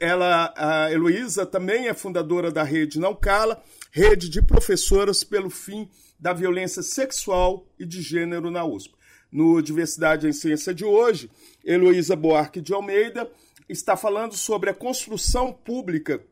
[0.00, 5.88] ela, a Heloísa também é fundadora da Rede Não Cala, rede de professoras pelo fim
[6.18, 8.94] da violência sexual e de gênero na USP.
[9.30, 11.30] No Diversidade em Ciência de hoje,
[11.66, 13.28] Heloísa Buarque de Almeida
[13.68, 16.22] está falando sobre a construção pública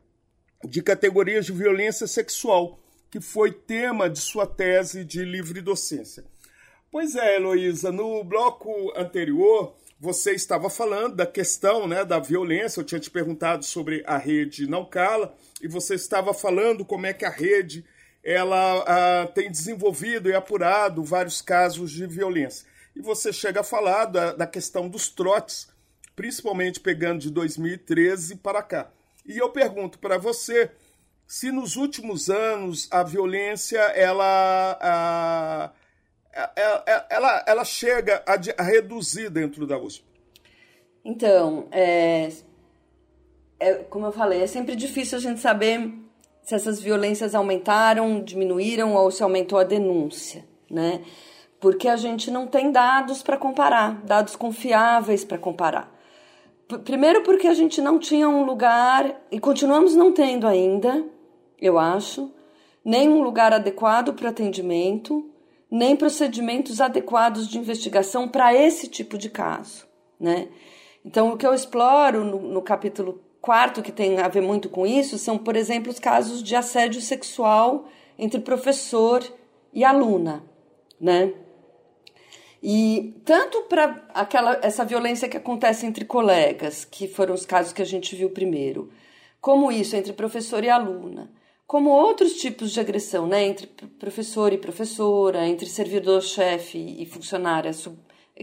[0.63, 2.79] de categorias de violência sexual,
[3.11, 6.23] que foi tema de sua tese de livre docência.
[6.89, 12.83] Pois é, Heloísa, no bloco anterior você estava falando da questão né, da violência, eu
[12.83, 17.25] tinha te perguntado sobre a rede Não Cala, e você estava falando como é que
[17.25, 17.85] a rede
[18.23, 22.67] ela ah, tem desenvolvido e apurado vários casos de violência.
[22.95, 25.67] E você chega a falar da, da questão dos trotes,
[26.15, 28.89] principalmente pegando de 2013 para cá.
[29.25, 30.71] E eu pergunto para você
[31.27, 35.71] se nos últimos anos a violência ela, a,
[36.35, 40.05] a, ela, ela chega a, a, reduzir dentro da USP.
[41.03, 42.31] Então, é,
[43.59, 45.93] é, como eu falei, é sempre difícil a gente saber
[46.43, 51.03] se essas violências aumentaram, diminuíram ou se aumentou a denúncia, né?
[51.65, 55.91] Porque a gente não tem dados para comparar, dados confiáveis para comparar.
[56.83, 61.03] Primeiro porque a gente não tinha um lugar, e continuamos não tendo ainda,
[61.59, 62.31] eu acho,
[62.83, 65.27] nem um lugar adequado para atendimento,
[65.71, 69.87] nem procedimentos adequados de investigação para esse tipo de caso,
[70.19, 70.49] né?
[71.03, 74.85] Então, o que eu exploro no, no capítulo quarto, que tem a ver muito com
[74.85, 77.87] isso, são, por exemplo, os casos de assédio sexual
[78.19, 79.23] entre professor
[79.73, 80.43] e aluna,
[81.01, 81.33] né?
[82.67, 87.81] E tanto para aquela essa violência que acontece entre colegas, que foram os casos que
[87.83, 88.89] a gente viu primeiro,
[89.39, 91.31] como isso entre professor e aluna,
[91.67, 93.67] como outros tipos de agressão, né, entre
[93.99, 97.99] professor e professora, entre servidor-chefe e funcionária sub,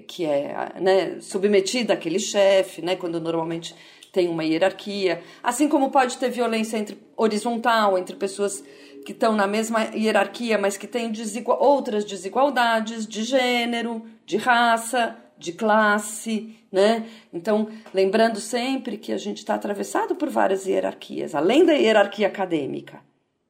[0.06, 3.74] que é né, submetida àquele chefe, né, quando normalmente
[4.12, 8.62] tem uma hierarquia, assim como pode ter violência entre horizontal entre pessoas
[9.04, 15.16] que estão na mesma hierarquia, mas que têm desigual, outras desigualdades de gênero, de raça,
[15.36, 17.06] de classe, né?
[17.32, 23.00] Então, lembrando sempre que a gente está atravessado por várias hierarquias, além da hierarquia acadêmica,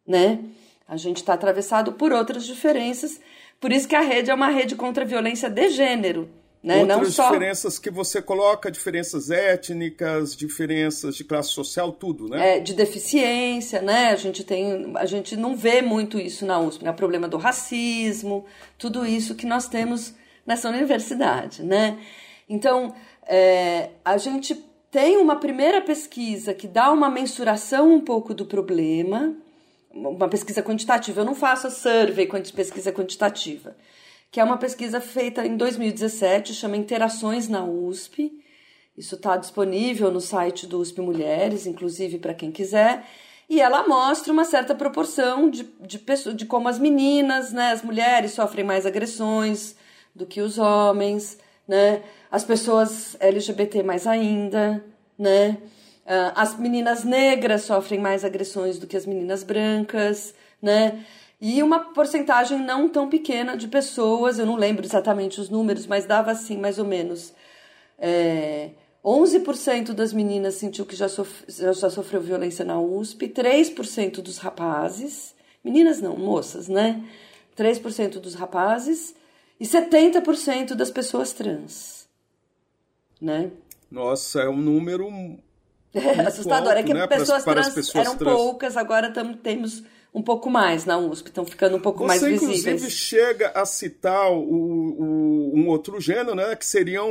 [0.06, 0.40] né?
[0.88, 3.20] A gente está atravessado por outras diferenças,
[3.60, 6.28] por isso que a rede é uma rede contra a violência de gênero,
[6.62, 6.80] né?
[6.80, 7.24] Outras só...
[7.24, 12.56] diferenças que você coloca, diferenças étnicas, diferenças de classe social, tudo, né?
[12.56, 14.10] É, de deficiência, né?
[14.10, 16.92] A gente tem, a gente não vê muito isso na USP, né?
[16.92, 18.44] O problema do racismo,
[18.78, 20.14] tudo isso que nós temos
[20.46, 21.98] nessa universidade, né?
[22.48, 22.94] Então,
[23.26, 24.54] é, a gente
[24.88, 29.34] tem uma primeira pesquisa que dá uma mensuração um pouco do problema,
[29.92, 31.22] uma pesquisa quantitativa.
[31.22, 33.74] Eu não faço a survey pesquisa quantitativa
[34.32, 38.32] que é uma pesquisa feita em 2017, chama Interações na USP.
[38.96, 43.06] Isso está disponível no site do USP Mulheres, inclusive para quem quiser.
[43.46, 47.82] E ela mostra uma certa proporção de, de, pessoas, de como as meninas, né, as
[47.82, 49.76] mulheres sofrem mais agressões
[50.14, 52.02] do que os homens, né?
[52.30, 54.82] As pessoas LGBT mais ainda,
[55.18, 55.58] né?
[56.06, 61.04] Ah, as meninas negras sofrem mais agressões do que as meninas brancas, né?
[61.44, 66.04] E uma porcentagem não tão pequena de pessoas, eu não lembro exatamente os números, mas
[66.04, 67.34] dava assim, mais ou menos.
[67.98, 68.70] É,
[69.04, 75.34] 11% das meninas sentiu que já, sof já sofreu violência na USP, 3% dos rapazes,
[75.64, 77.04] meninas não, moças, né?
[77.58, 79.12] 3% dos rapazes
[79.58, 82.06] e 70% das pessoas trans,
[83.20, 83.50] né?
[83.90, 85.08] Nossa, é um número
[85.92, 86.68] é, assustador.
[86.68, 87.04] Alto, é que né?
[87.08, 88.32] pessoas para, trans para pessoas eram trans.
[88.32, 89.12] poucas, agora
[89.42, 89.82] temos
[90.14, 92.62] um pouco mais na USP, estão ficando um pouco Você, mais visíveis.
[92.62, 97.08] Você, inclusive, chega a citar o, o, um outro gênero, né, que seriam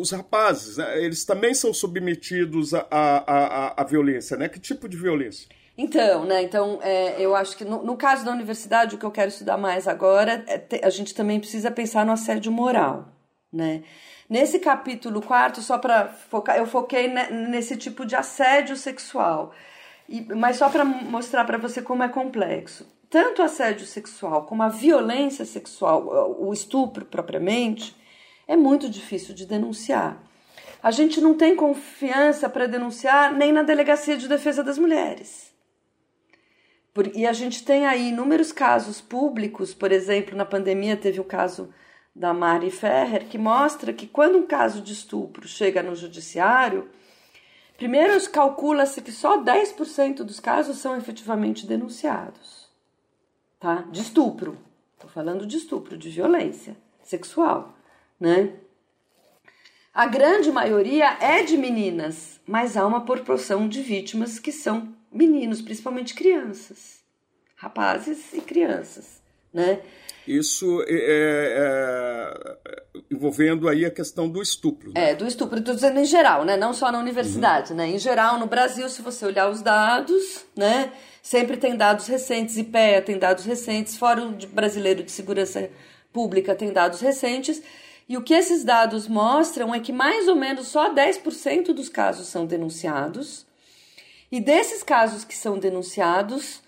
[0.00, 0.78] os rapazes.
[0.78, 1.04] Né?
[1.04, 4.48] Eles também são submetidos à a, a, a, violência, né?
[4.48, 5.46] Que tipo de violência?
[5.76, 6.42] Então, né?
[6.42, 9.58] Então, é, eu acho que no, no, caso da universidade, o que eu quero estudar
[9.58, 13.12] mais agora, é te, a gente também precisa pensar no assédio moral,
[13.52, 13.84] né?
[14.28, 19.54] Nesse capítulo quarto, só para focar, eu foquei nesse tipo de assédio sexual.
[20.08, 22.86] E, mas só para mostrar para você como é complexo.
[23.10, 27.96] Tanto o assédio sexual como a violência sexual, o estupro propriamente,
[28.46, 30.22] é muito difícil de denunciar.
[30.82, 35.52] A gente não tem confiança para denunciar nem na Delegacia de Defesa das Mulheres.
[37.14, 41.72] e a gente tem aí inúmeros casos públicos, por exemplo, na pandemia teve o caso
[42.14, 46.88] da Mari Ferrer, que mostra que quando um caso de estupro chega no judiciário,
[47.78, 52.68] Primeiro, calcula-se que só 10% dos casos são efetivamente denunciados,
[53.60, 53.82] tá?
[53.92, 54.58] De estupro.
[54.94, 57.78] Estou falando de estupro, de violência sexual,
[58.18, 58.52] né?
[59.94, 65.62] A grande maioria é de meninas, mas há uma proporção de vítimas que são meninos,
[65.62, 67.00] principalmente crianças,
[67.54, 69.22] rapazes e crianças,
[69.54, 69.80] né?
[70.28, 74.92] Isso é, é, é, envolvendo aí a questão do estupro.
[74.92, 75.12] Né?
[75.12, 76.54] É, do estupro, estou dizendo em geral, né?
[76.54, 77.78] Não só na universidade, uhum.
[77.78, 77.88] né?
[77.88, 80.92] Em geral, no Brasil, se você olhar os dados, né?
[81.22, 85.70] Sempre tem dados recentes, IPEA tem dados recentes, Fórum Brasileiro de Segurança
[86.12, 87.62] Pública tem dados recentes.
[88.06, 92.26] E o que esses dados mostram é que mais ou menos só 10% dos casos
[92.26, 93.46] são denunciados.
[94.30, 96.60] E desses casos que são denunciados,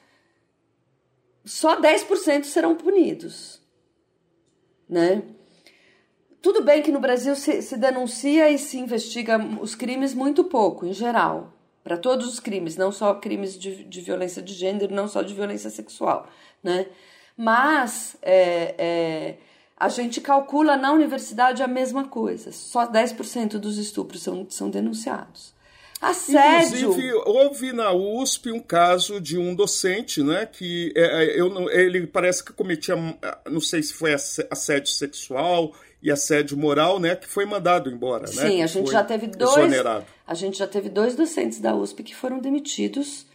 [1.45, 3.61] só 10% serão punidos,
[4.89, 5.23] né?
[6.43, 10.87] Tudo bem que no Brasil se, se, denuncia e se investiga os crimes muito pouco,
[10.87, 11.53] em geral,
[11.85, 15.35] para todos os crimes, não só crimes de, de, violência de gênero, não só de
[15.35, 16.27] violência sexual,
[16.63, 16.87] né?
[17.37, 19.39] Mas é, é,
[19.77, 25.55] a gente calcula na universidade a mesma coisa, só 10% dos estupros são, são denunciados.
[26.01, 26.79] Assédio.
[26.79, 32.07] Inclusive, houve na USP um caso de um docente, né, que é, é eu, ele
[32.07, 32.97] parece que cometia,
[33.51, 38.37] não sei se foi assédio sexual e assédio moral, né, que foi mandado embora, Sim,
[38.37, 38.49] né?
[38.49, 39.59] Sim, a gente já teve dois.
[39.59, 40.07] Exonerado.
[40.27, 43.27] A gente já teve dois docentes da USP que foram demitidos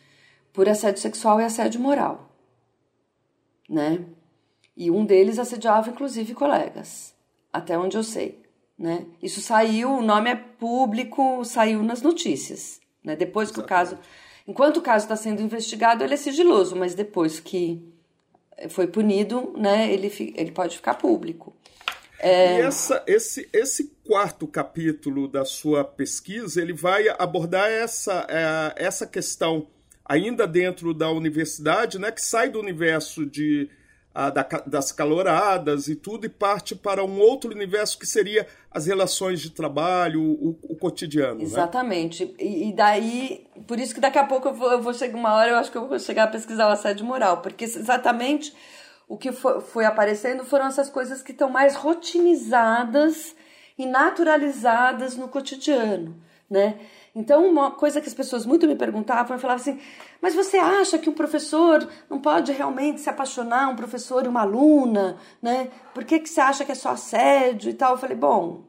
[0.51, 2.35] por assédio sexual e assédio moral,
[3.69, 4.03] né?
[4.75, 7.13] E um deles assediava inclusive colegas,
[7.53, 8.44] até onde eu sei.
[8.77, 9.05] Né?
[9.21, 12.79] Isso saiu, o nome é público, saiu nas notícias.
[13.03, 13.15] Né?
[13.15, 13.93] Depois que Exatamente.
[13.93, 14.09] o caso.
[14.47, 17.81] Enquanto o caso está sendo investigado, ele é sigiloso, mas depois que
[18.69, 21.55] foi punido, né, ele, ele pode ficar público.
[22.19, 22.57] É...
[22.57, 29.05] E essa, esse, esse quarto capítulo da sua pesquisa, ele vai abordar essa, é, essa
[29.05, 29.67] questão
[30.05, 33.69] ainda dentro da universidade, né, que sai do universo de
[34.15, 38.85] a, da, das caloradas e tudo, e parte para um outro universo que seria as
[38.85, 41.39] relações de trabalho, o, o cotidiano.
[41.39, 41.43] Né?
[41.43, 42.23] Exatamente.
[42.23, 42.31] Né?
[42.39, 45.33] E, e, daí, por isso que daqui a pouco eu vou, eu vou chegar, uma
[45.33, 48.55] hora eu acho que eu vou chegar a pesquisar o assédio moral, porque exatamente
[49.05, 53.35] o que foi, foi aparecendo foram essas coisas que estão mais rotinizadas
[53.77, 56.15] e naturalizadas no cotidiano,
[56.49, 56.79] né?
[57.15, 59.79] Então, uma coisa que as pessoas muito me perguntavam, eu falava assim:
[60.21, 64.41] mas você acha que um professor não pode realmente se apaixonar, um professor e uma
[64.41, 65.71] aluna, né?
[65.93, 67.93] Por que, que você acha que é só assédio e tal?
[67.93, 68.65] Eu falei: bom,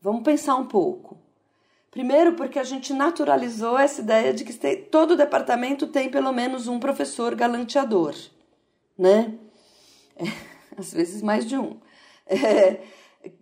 [0.00, 1.18] vamos pensar um pouco.
[1.90, 6.78] Primeiro, porque a gente naturalizou essa ideia de que todo departamento tem pelo menos um
[6.78, 8.14] professor galanteador,
[8.96, 9.34] né?
[10.16, 10.24] É,
[10.78, 11.80] às vezes mais de um,
[12.26, 12.80] é,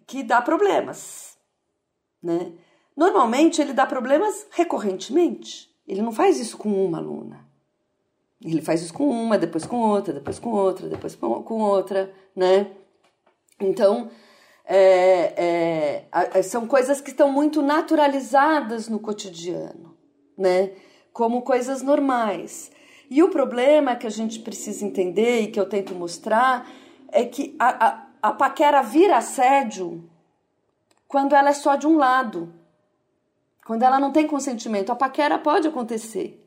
[0.06, 1.36] que dá problemas,
[2.22, 2.52] né?
[2.96, 5.70] Normalmente ele dá problemas recorrentemente.
[5.86, 7.48] Ele não faz isso com uma aluna.
[8.42, 12.70] Ele faz isso com uma, depois com outra, depois com outra, depois com outra, né?
[13.60, 14.10] Então,
[14.64, 19.94] é, é, são coisas que estão muito naturalizadas no cotidiano,
[20.38, 20.72] né?
[21.12, 22.70] Como coisas normais.
[23.10, 26.70] E o problema que a gente precisa entender e que eu tento mostrar
[27.10, 30.08] é que a, a, a paquera vira assédio
[31.08, 32.54] quando ela é só de um lado.
[33.70, 36.44] Quando ela não tem consentimento, a paquera pode acontecer,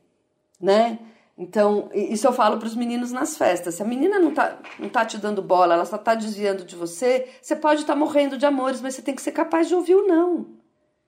[0.60, 0.98] né?
[1.38, 3.76] Então, isso eu falo para os meninos nas festas.
[3.76, 6.76] Se a menina não tá, não tá te dando bola, ela só tá desviando de
[6.76, 9.74] você, você pode estar tá morrendo de amores, mas você tem que ser capaz de
[9.74, 10.48] ouvir o não.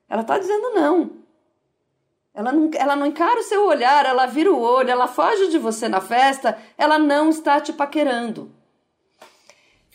[0.09, 1.11] Ela tá dizendo não.
[2.33, 5.59] Ela não, ela não encara o seu olhar, ela vira o olho, ela foge de
[5.59, 8.56] você na festa, ela não está te paquerando.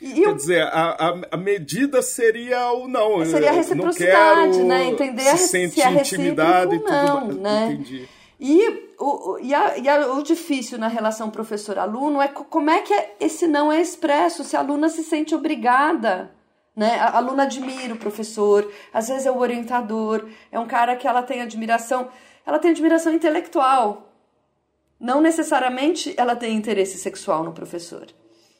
[0.02, 0.34] E Quer eu...
[0.34, 3.24] dizer, a, a, medida seria o não.
[3.24, 4.86] Seria a reciprocidade, né?
[4.86, 7.66] Entender se, sente se é intimidade e tudo não, né?
[7.70, 8.08] Entendi.
[8.40, 12.92] E o, e, a, e a, o difícil na relação professor-aluno é como é que
[13.20, 16.32] esse não é expresso, se a aluna se sente obrigada.
[16.74, 16.98] Né?
[16.98, 21.22] A aluna admira o professor, às vezes é o orientador, é um cara que ela
[21.22, 22.08] tem admiração,
[22.44, 24.10] ela tem admiração intelectual.
[24.98, 28.08] Não necessariamente ela tem interesse sexual no professor.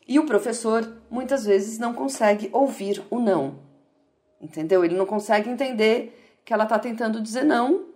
[0.07, 3.61] E o professor muitas vezes não consegue ouvir o não.
[4.40, 4.84] Entendeu?
[4.84, 7.86] Ele não consegue entender que ela está tentando dizer não,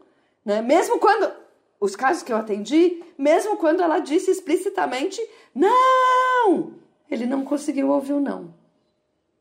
[0.45, 0.63] né?
[0.63, 1.33] Mesmo quando
[1.81, 5.21] os casos que eu atendi, mesmo quando ela disse explicitamente
[5.55, 6.75] não,
[7.11, 8.55] ele não conseguiu ouvir o não,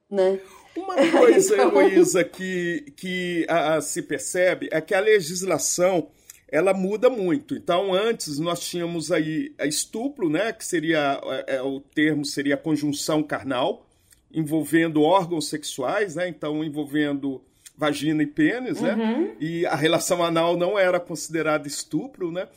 [0.10, 0.40] né?
[0.76, 1.82] Uma coisa, então...
[1.82, 6.08] Heloísa, que, que a, a, se percebe é que a legislação
[6.56, 7.54] ela muda muito.
[7.54, 12.56] Então, antes nós tínhamos aí a estupro, né, que seria é, é, o termo seria
[12.56, 13.86] conjunção carnal,
[14.34, 16.28] envolvendo órgãos sexuais, né?
[16.28, 17.42] Então, envolvendo
[17.78, 18.94] vagina e pênis, né?
[18.96, 19.36] Uhum.
[19.40, 22.48] E a relação anal não era considerada estupro, né?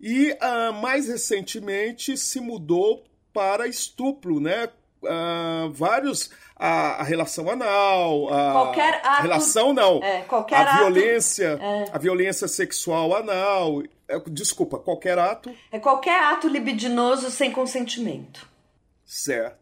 [0.00, 4.68] E uh, mais recentemente se mudou para estupro, né?
[5.06, 11.58] Uh, vários a, a, relação anal, a qualquer ato, relação não, é, qualquer a violência,
[11.60, 11.84] é.
[11.92, 15.54] a violência sexual anal, é, desculpa, qualquer ato.
[15.70, 18.48] É qualquer ato libidinoso sem consentimento.
[19.04, 19.58] Certo.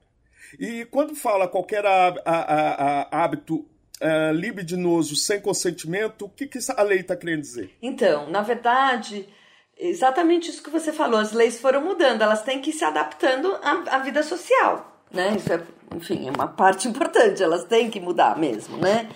[0.59, 3.57] E quando fala qualquer hábito
[4.01, 7.77] uh, libidinoso sem consentimento, o que, que a lei está querendo dizer?
[7.83, 9.29] Então, na verdade,
[9.77, 11.19] exatamente isso que você falou.
[11.19, 15.35] As leis foram mudando, elas têm que ir se adaptando à, à vida social né?
[15.37, 15.63] Isso é,
[15.95, 19.09] enfim, é uma parte importante, elas têm que mudar mesmo, né?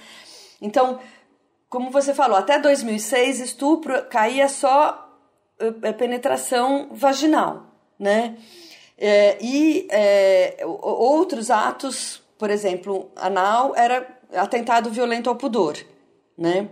[0.61, 0.99] Então,
[1.69, 5.09] como você falou, até 2006 estupro caía só
[5.83, 7.67] é, penetração vaginal,
[7.99, 8.37] né?
[8.97, 15.77] É, e é, outros atos, por exemplo, anal era atentado violento ao pudor,
[16.37, 16.69] né?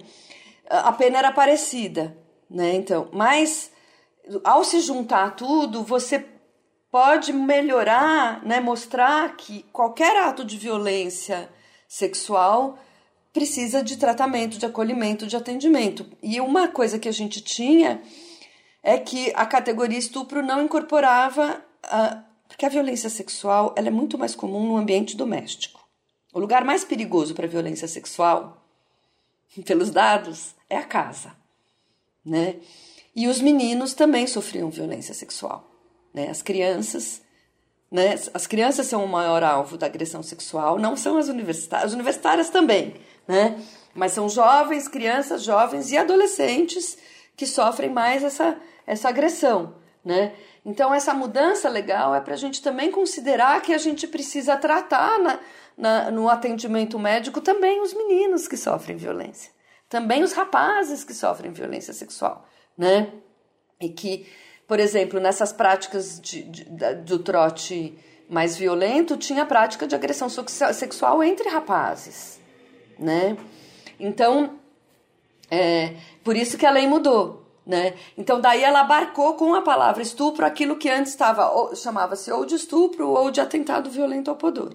[0.68, 2.16] A pena era parecida,
[2.50, 2.74] né?
[2.74, 3.70] Então, mas
[4.42, 6.24] ao se juntar tudo, você
[6.96, 11.46] pode melhorar, né, mostrar que qualquer ato de violência
[11.86, 12.78] sexual
[13.34, 16.06] precisa de tratamento, de acolhimento, de atendimento.
[16.22, 18.00] E uma coisa que a gente tinha
[18.82, 24.16] é que a categoria estupro não incorporava a, porque a violência sexual ela é muito
[24.16, 25.86] mais comum no ambiente doméstico.
[26.32, 28.66] O lugar mais perigoso para violência sexual,
[29.66, 31.36] pelos dados, é a casa,
[32.24, 32.56] né?
[33.14, 35.75] E os meninos também sofriam violência sexual,
[36.16, 36.30] né?
[36.30, 37.20] As crianças,
[37.92, 38.14] né?
[38.32, 42.48] As crianças são o maior alvo da agressão sexual, não são as universitárias, as universitárias
[42.48, 42.94] também,
[43.28, 43.62] né?
[43.94, 46.96] Mas são jovens, crianças, jovens e adolescentes
[47.36, 48.56] que sofrem mais essa,
[48.86, 50.32] essa agressão, né?
[50.64, 55.18] Então, essa mudança legal é para a gente também considerar que a gente precisa tratar
[55.18, 55.38] na,
[55.76, 59.52] na, no atendimento médico também os meninos que sofrem violência,
[59.86, 63.12] também os rapazes que sofrem violência sexual, né?
[63.78, 64.26] E que,
[64.66, 66.64] por exemplo, nessas práticas de, de,
[67.04, 67.96] do trote
[68.28, 72.40] mais violento, tinha a prática de agressão sexual entre rapazes,
[72.98, 73.36] né?
[73.98, 74.58] Então,
[75.50, 75.94] é,
[76.24, 77.94] por isso que a lei mudou, né?
[78.16, 82.56] Então daí ela abarcou com a palavra estupro aquilo que antes estava chamava-se ou de
[82.56, 84.74] estupro ou de atentado violento ao pudor,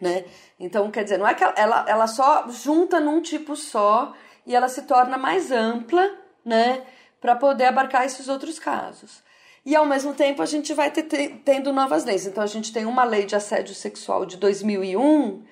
[0.00, 0.24] né?
[0.58, 4.14] Então quer dizer não é que ela, ela só junta num tipo só
[4.46, 6.10] e ela se torna mais ampla,
[6.44, 6.82] né?
[7.20, 9.25] Para poder abarcar esses outros casos.
[9.66, 12.24] E ao mesmo tempo a gente vai ter, ter, tendo novas leis.
[12.24, 15.44] Então a gente tem uma lei de assédio sexual de 2001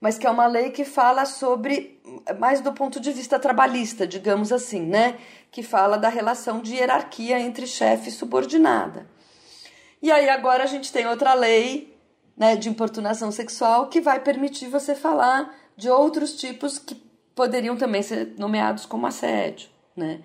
[0.00, 2.00] mas que é uma lei que fala sobre,
[2.38, 5.18] mais do ponto de vista trabalhista, digamos assim, né?
[5.50, 9.06] Que fala da relação de hierarquia entre chefe e subordinada.
[10.00, 11.94] E aí agora a gente tem outra lei
[12.34, 16.94] né, de importunação sexual que vai permitir você falar de outros tipos que
[17.34, 20.22] poderiam também ser nomeados como assédio, né?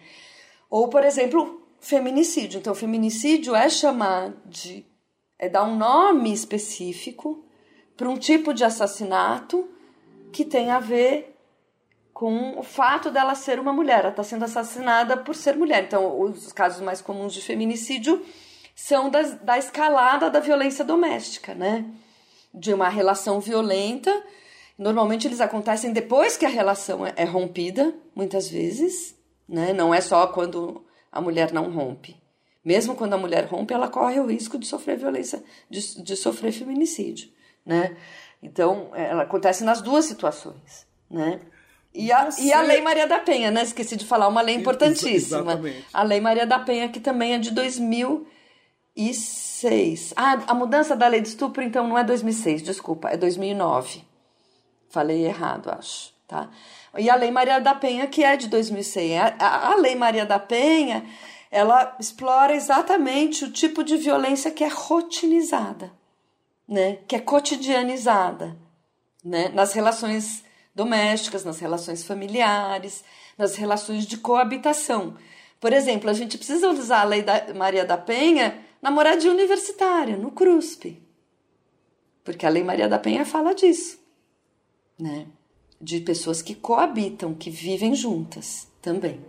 [0.70, 2.58] Ou, por exemplo, feminicídio.
[2.60, 4.86] Então, feminicídio é chamar de.
[5.38, 7.46] é dar um nome específico
[7.96, 9.70] para um tipo de assassinato
[10.34, 11.38] que tem a ver
[12.12, 14.00] com o fato dela ser uma mulher.
[14.00, 15.84] Ela está sendo assassinada por ser mulher.
[15.84, 18.26] Então, os casos mais comuns de feminicídio
[18.76, 21.86] são das, da escalada da violência doméstica, né?
[22.54, 24.12] De uma relação violenta.
[24.78, 29.16] Normalmente eles acontecem depois que a relação é, é rompida, muitas vezes,
[29.48, 29.72] né?
[29.72, 30.85] Não é só quando
[31.16, 32.16] a mulher não rompe.
[32.64, 36.52] Mesmo quando a mulher rompe, ela corre o risco de sofrer violência, de, de sofrer
[36.52, 37.34] feminicídio
[37.66, 37.98] né?
[38.44, 41.40] Então, ela acontece nas duas situações, né?
[41.94, 42.44] E a, Você...
[42.44, 43.64] e a Lei Maria da Penha, né?
[43.64, 45.40] Esqueci de falar, uma lei importantíssima.
[45.40, 45.86] Exatamente.
[45.94, 50.14] A Lei Maria da Penha, que também é de 2006.
[50.16, 54.04] Ah, a mudança da lei de estupro, então, não é 2006, desculpa, é 2009.
[54.90, 56.52] Falei errado, acho, tá?
[56.98, 59.20] E a Lei Maria da Penha, que é de 2006.
[59.40, 61.06] A, a, Lei Maria da Penha,
[61.52, 65.92] ela explora exatamente o tipo de violência que é rotinizada
[66.68, 68.58] né, que é cotidianizada,
[69.24, 70.44] né, nas relações
[70.74, 73.04] domésticas, nas relações familiares,
[73.38, 75.16] nas relações de coabitação.
[75.60, 80.18] Por exemplo, a gente precisa usar a lei da Maria da Penha na moradia universitária,
[80.18, 81.02] no CRUSP.
[82.24, 84.00] Porque a lei Maria da Penha fala disso,
[85.00, 85.28] né?
[85.86, 89.20] De pessoas que coabitam, que vivem juntas também.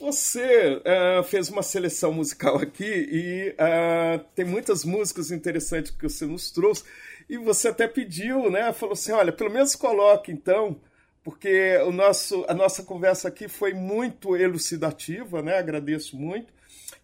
[0.00, 6.24] Você uh, fez uma seleção musical aqui e uh, tem muitas músicas interessantes que você
[6.24, 6.84] nos trouxe.
[7.28, 8.72] E você até pediu, né?
[8.72, 10.80] Falou assim: olha, pelo menos coloque então,
[11.22, 15.58] porque o nosso, a nossa conversa aqui foi muito elucidativa, né?
[15.58, 16.50] Agradeço muito.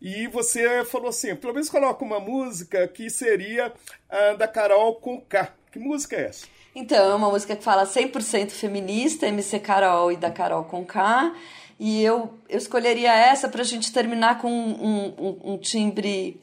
[0.01, 3.69] E você falou assim: pelo menos coloca uma música que seria
[4.11, 5.55] uh, da Carol com K.
[5.71, 6.47] Que música é essa?
[6.81, 11.35] Então, é uma música que fala 100% feminista, MC Carol e da Carol com K.
[11.77, 16.41] E eu, eu escolheria essa para a gente terminar com um, um, um timbre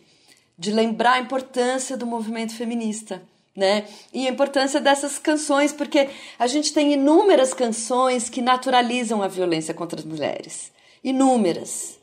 [0.59, 3.23] de lembrar a importância do movimento feminista.
[3.55, 3.85] Né?
[4.13, 9.73] E a importância dessas canções, porque a gente tem inúmeras canções que naturalizam a violência
[9.73, 10.69] contra as mulheres.
[11.01, 11.97] Inúmeras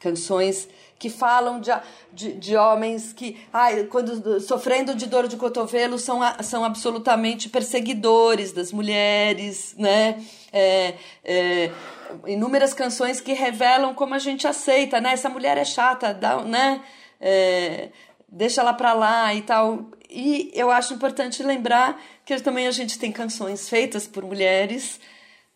[0.00, 0.68] canções
[0.98, 1.70] que falam de,
[2.12, 8.52] de, de homens que, ai, quando sofrendo de dor de cotovelo, são, são absolutamente perseguidores
[8.52, 10.22] das mulheres, né?
[10.52, 10.94] É,
[11.24, 11.70] é,
[12.26, 15.12] inúmeras canções que revelam como a gente aceita, né?
[15.12, 16.80] Essa mulher é chata, dá, né?
[17.20, 17.90] É,
[18.28, 19.90] deixa ela pra lá e tal.
[20.08, 24.98] E eu acho importante lembrar que também a gente tem canções feitas por mulheres,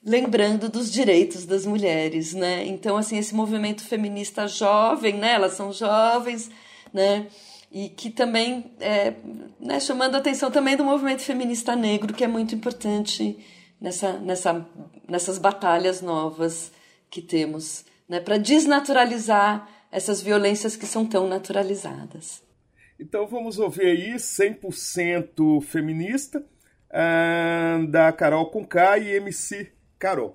[0.05, 2.65] lembrando dos direitos das mulheres, né?
[2.67, 5.33] Então, assim, esse movimento feminista jovem, né?
[5.33, 6.51] Elas são jovens,
[6.93, 7.27] né?
[7.71, 9.15] E que também, é,
[9.61, 13.39] né, chamando a atenção também do movimento feminista negro, que é muito importante
[13.81, 14.67] nessa, nessa,
[15.09, 16.73] nessas batalhas novas
[17.09, 22.43] que temos, né, para desnaturalizar essas violências que são tão naturalizadas.
[22.99, 26.45] Então vamos ouvir aí 100% feminista
[26.91, 30.35] uh, da Carol Conká e MC Carol.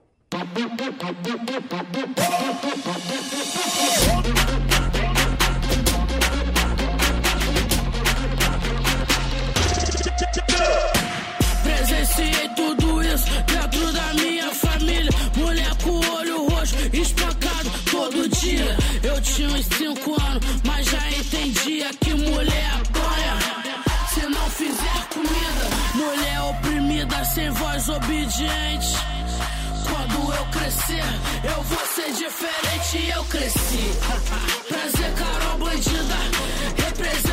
[11.64, 15.12] Presenciei tudo isso dentro da minha família.
[15.36, 18.78] Mulher com olho roxo, espancado todo dia.
[19.02, 23.40] Eu tinha uns 5 anos, mas já entendia que mulher apanha.
[24.14, 28.96] Se não fizer comida, mulher oprimida, sem voz obediente.
[30.38, 31.04] Eu crescer,
[31.44, 33.12] eu vou ser diferente.
[33.16, 33.94] Eu cresci.
[34.68, 36.16] Prazer, Carol Bandida.
[36.86, 37.25] Representa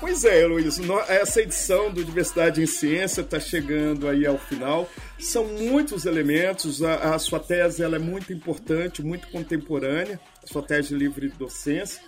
[0.00, 0.78] Pois é, Luiz,
[1.08, 4.88] essa edição do Diversidade em Ciência está chegando aí ao final.
[5.18, 10.88] São muitos elementos, a, a sua tese ela é muito importante, muito contemporânea sua tese
[10.88, 12.02] de livre docência.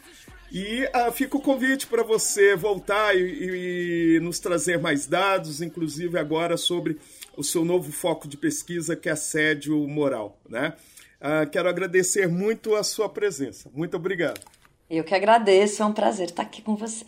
[0.53, 6.17] E uh, fica o convite para você voltar e, e, nos trazer mais dados, inclusive
[6.19, 6.99] agora sobre
[7.37, 10.39] o seu novo foco de pesquisa, que é assédio moral.
[10.49, 10.75] Né?
[11.21, 13.69] Uh, quero agradecer muito a sua presença.
[13.75, 14.41] Muito obrigado.
[14.89, 17.07] Eu que agradeço, é um prazer estar aqui com você.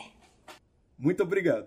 [0.99, 1.67] Muito obrigado.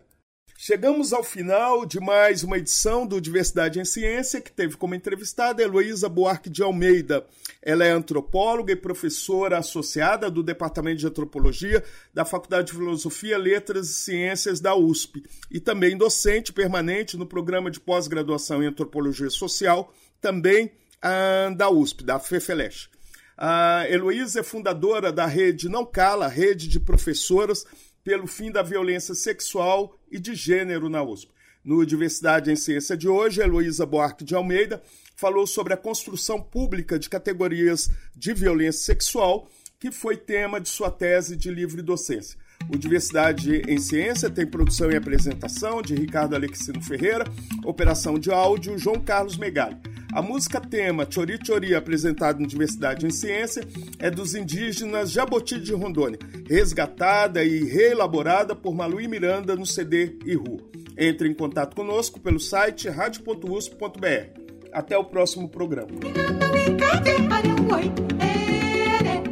[0.61, 5.63] Chegamos ao final de mais uma edição do Diversidade em Ciência, que teve como entrevistada
[5.63, 7.25] Heloísa Buarque de Almeida.
[7.61, 11.81] Ela é antropóloga e professora associada do Departamento de Antropologia
[12.13, 17.71] da Faculdade de Filosofia, Letras e Ciências da USP e também docente permanente no programa
[17.71, 22.89] de pós-graduação em Antropologia Social, também ah, da USP, da FEFELESH.
[23.37, 27.65] A Heloísa é fundadora da rede Não Cala, rede de professoras
[28.03, 31.31] pelo fim da violência sexual e de gênero na USP.
[31.63, 34.81] No Diversidade em Ciência de hoje, Heloísa Buarque de Almeida
[35.15, 40.89] falou sobre a construção pública de categorias de violência sexual, que foi tema de sua
[40.89, 42.39] tese de livre docência.
[42.67, 47.25] O Diversidade em Ciência tem produção e apresentação de Ricardo Alexino Ferreira,
[47.65, 49.77] operação de áudio João Carlos Megali.
[50.11, 53.63] A música tema Chori Chori, apresentada no Diversidade em Ciência,
[53.99, 60.57] é dos indígenas Jaboti de Rondônia, resgatada e reelaborada por Maluí Miranda no CD Iru.
[60.97, 64.39] Entre em contato conosco pelo site radio.usp.br.
[64.73, 65.91] Até o próximo programa.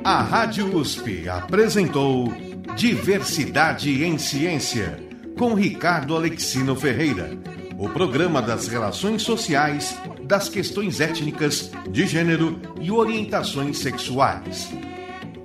[0.04, 2.32] A Rádio USP apresentou
[2.76, 5.00] Diversidade em Ciência,
[5.38, 7.32] com Ricardo Alexino Ferreira.
[7.78, 14.70] O programa das relações sociais das questões étnicas, de gênero e orientações sexuais.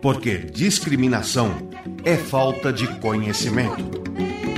[0.00, 1.70] Porque discriminação
[2.04, 4.51] é falta de conhecimento.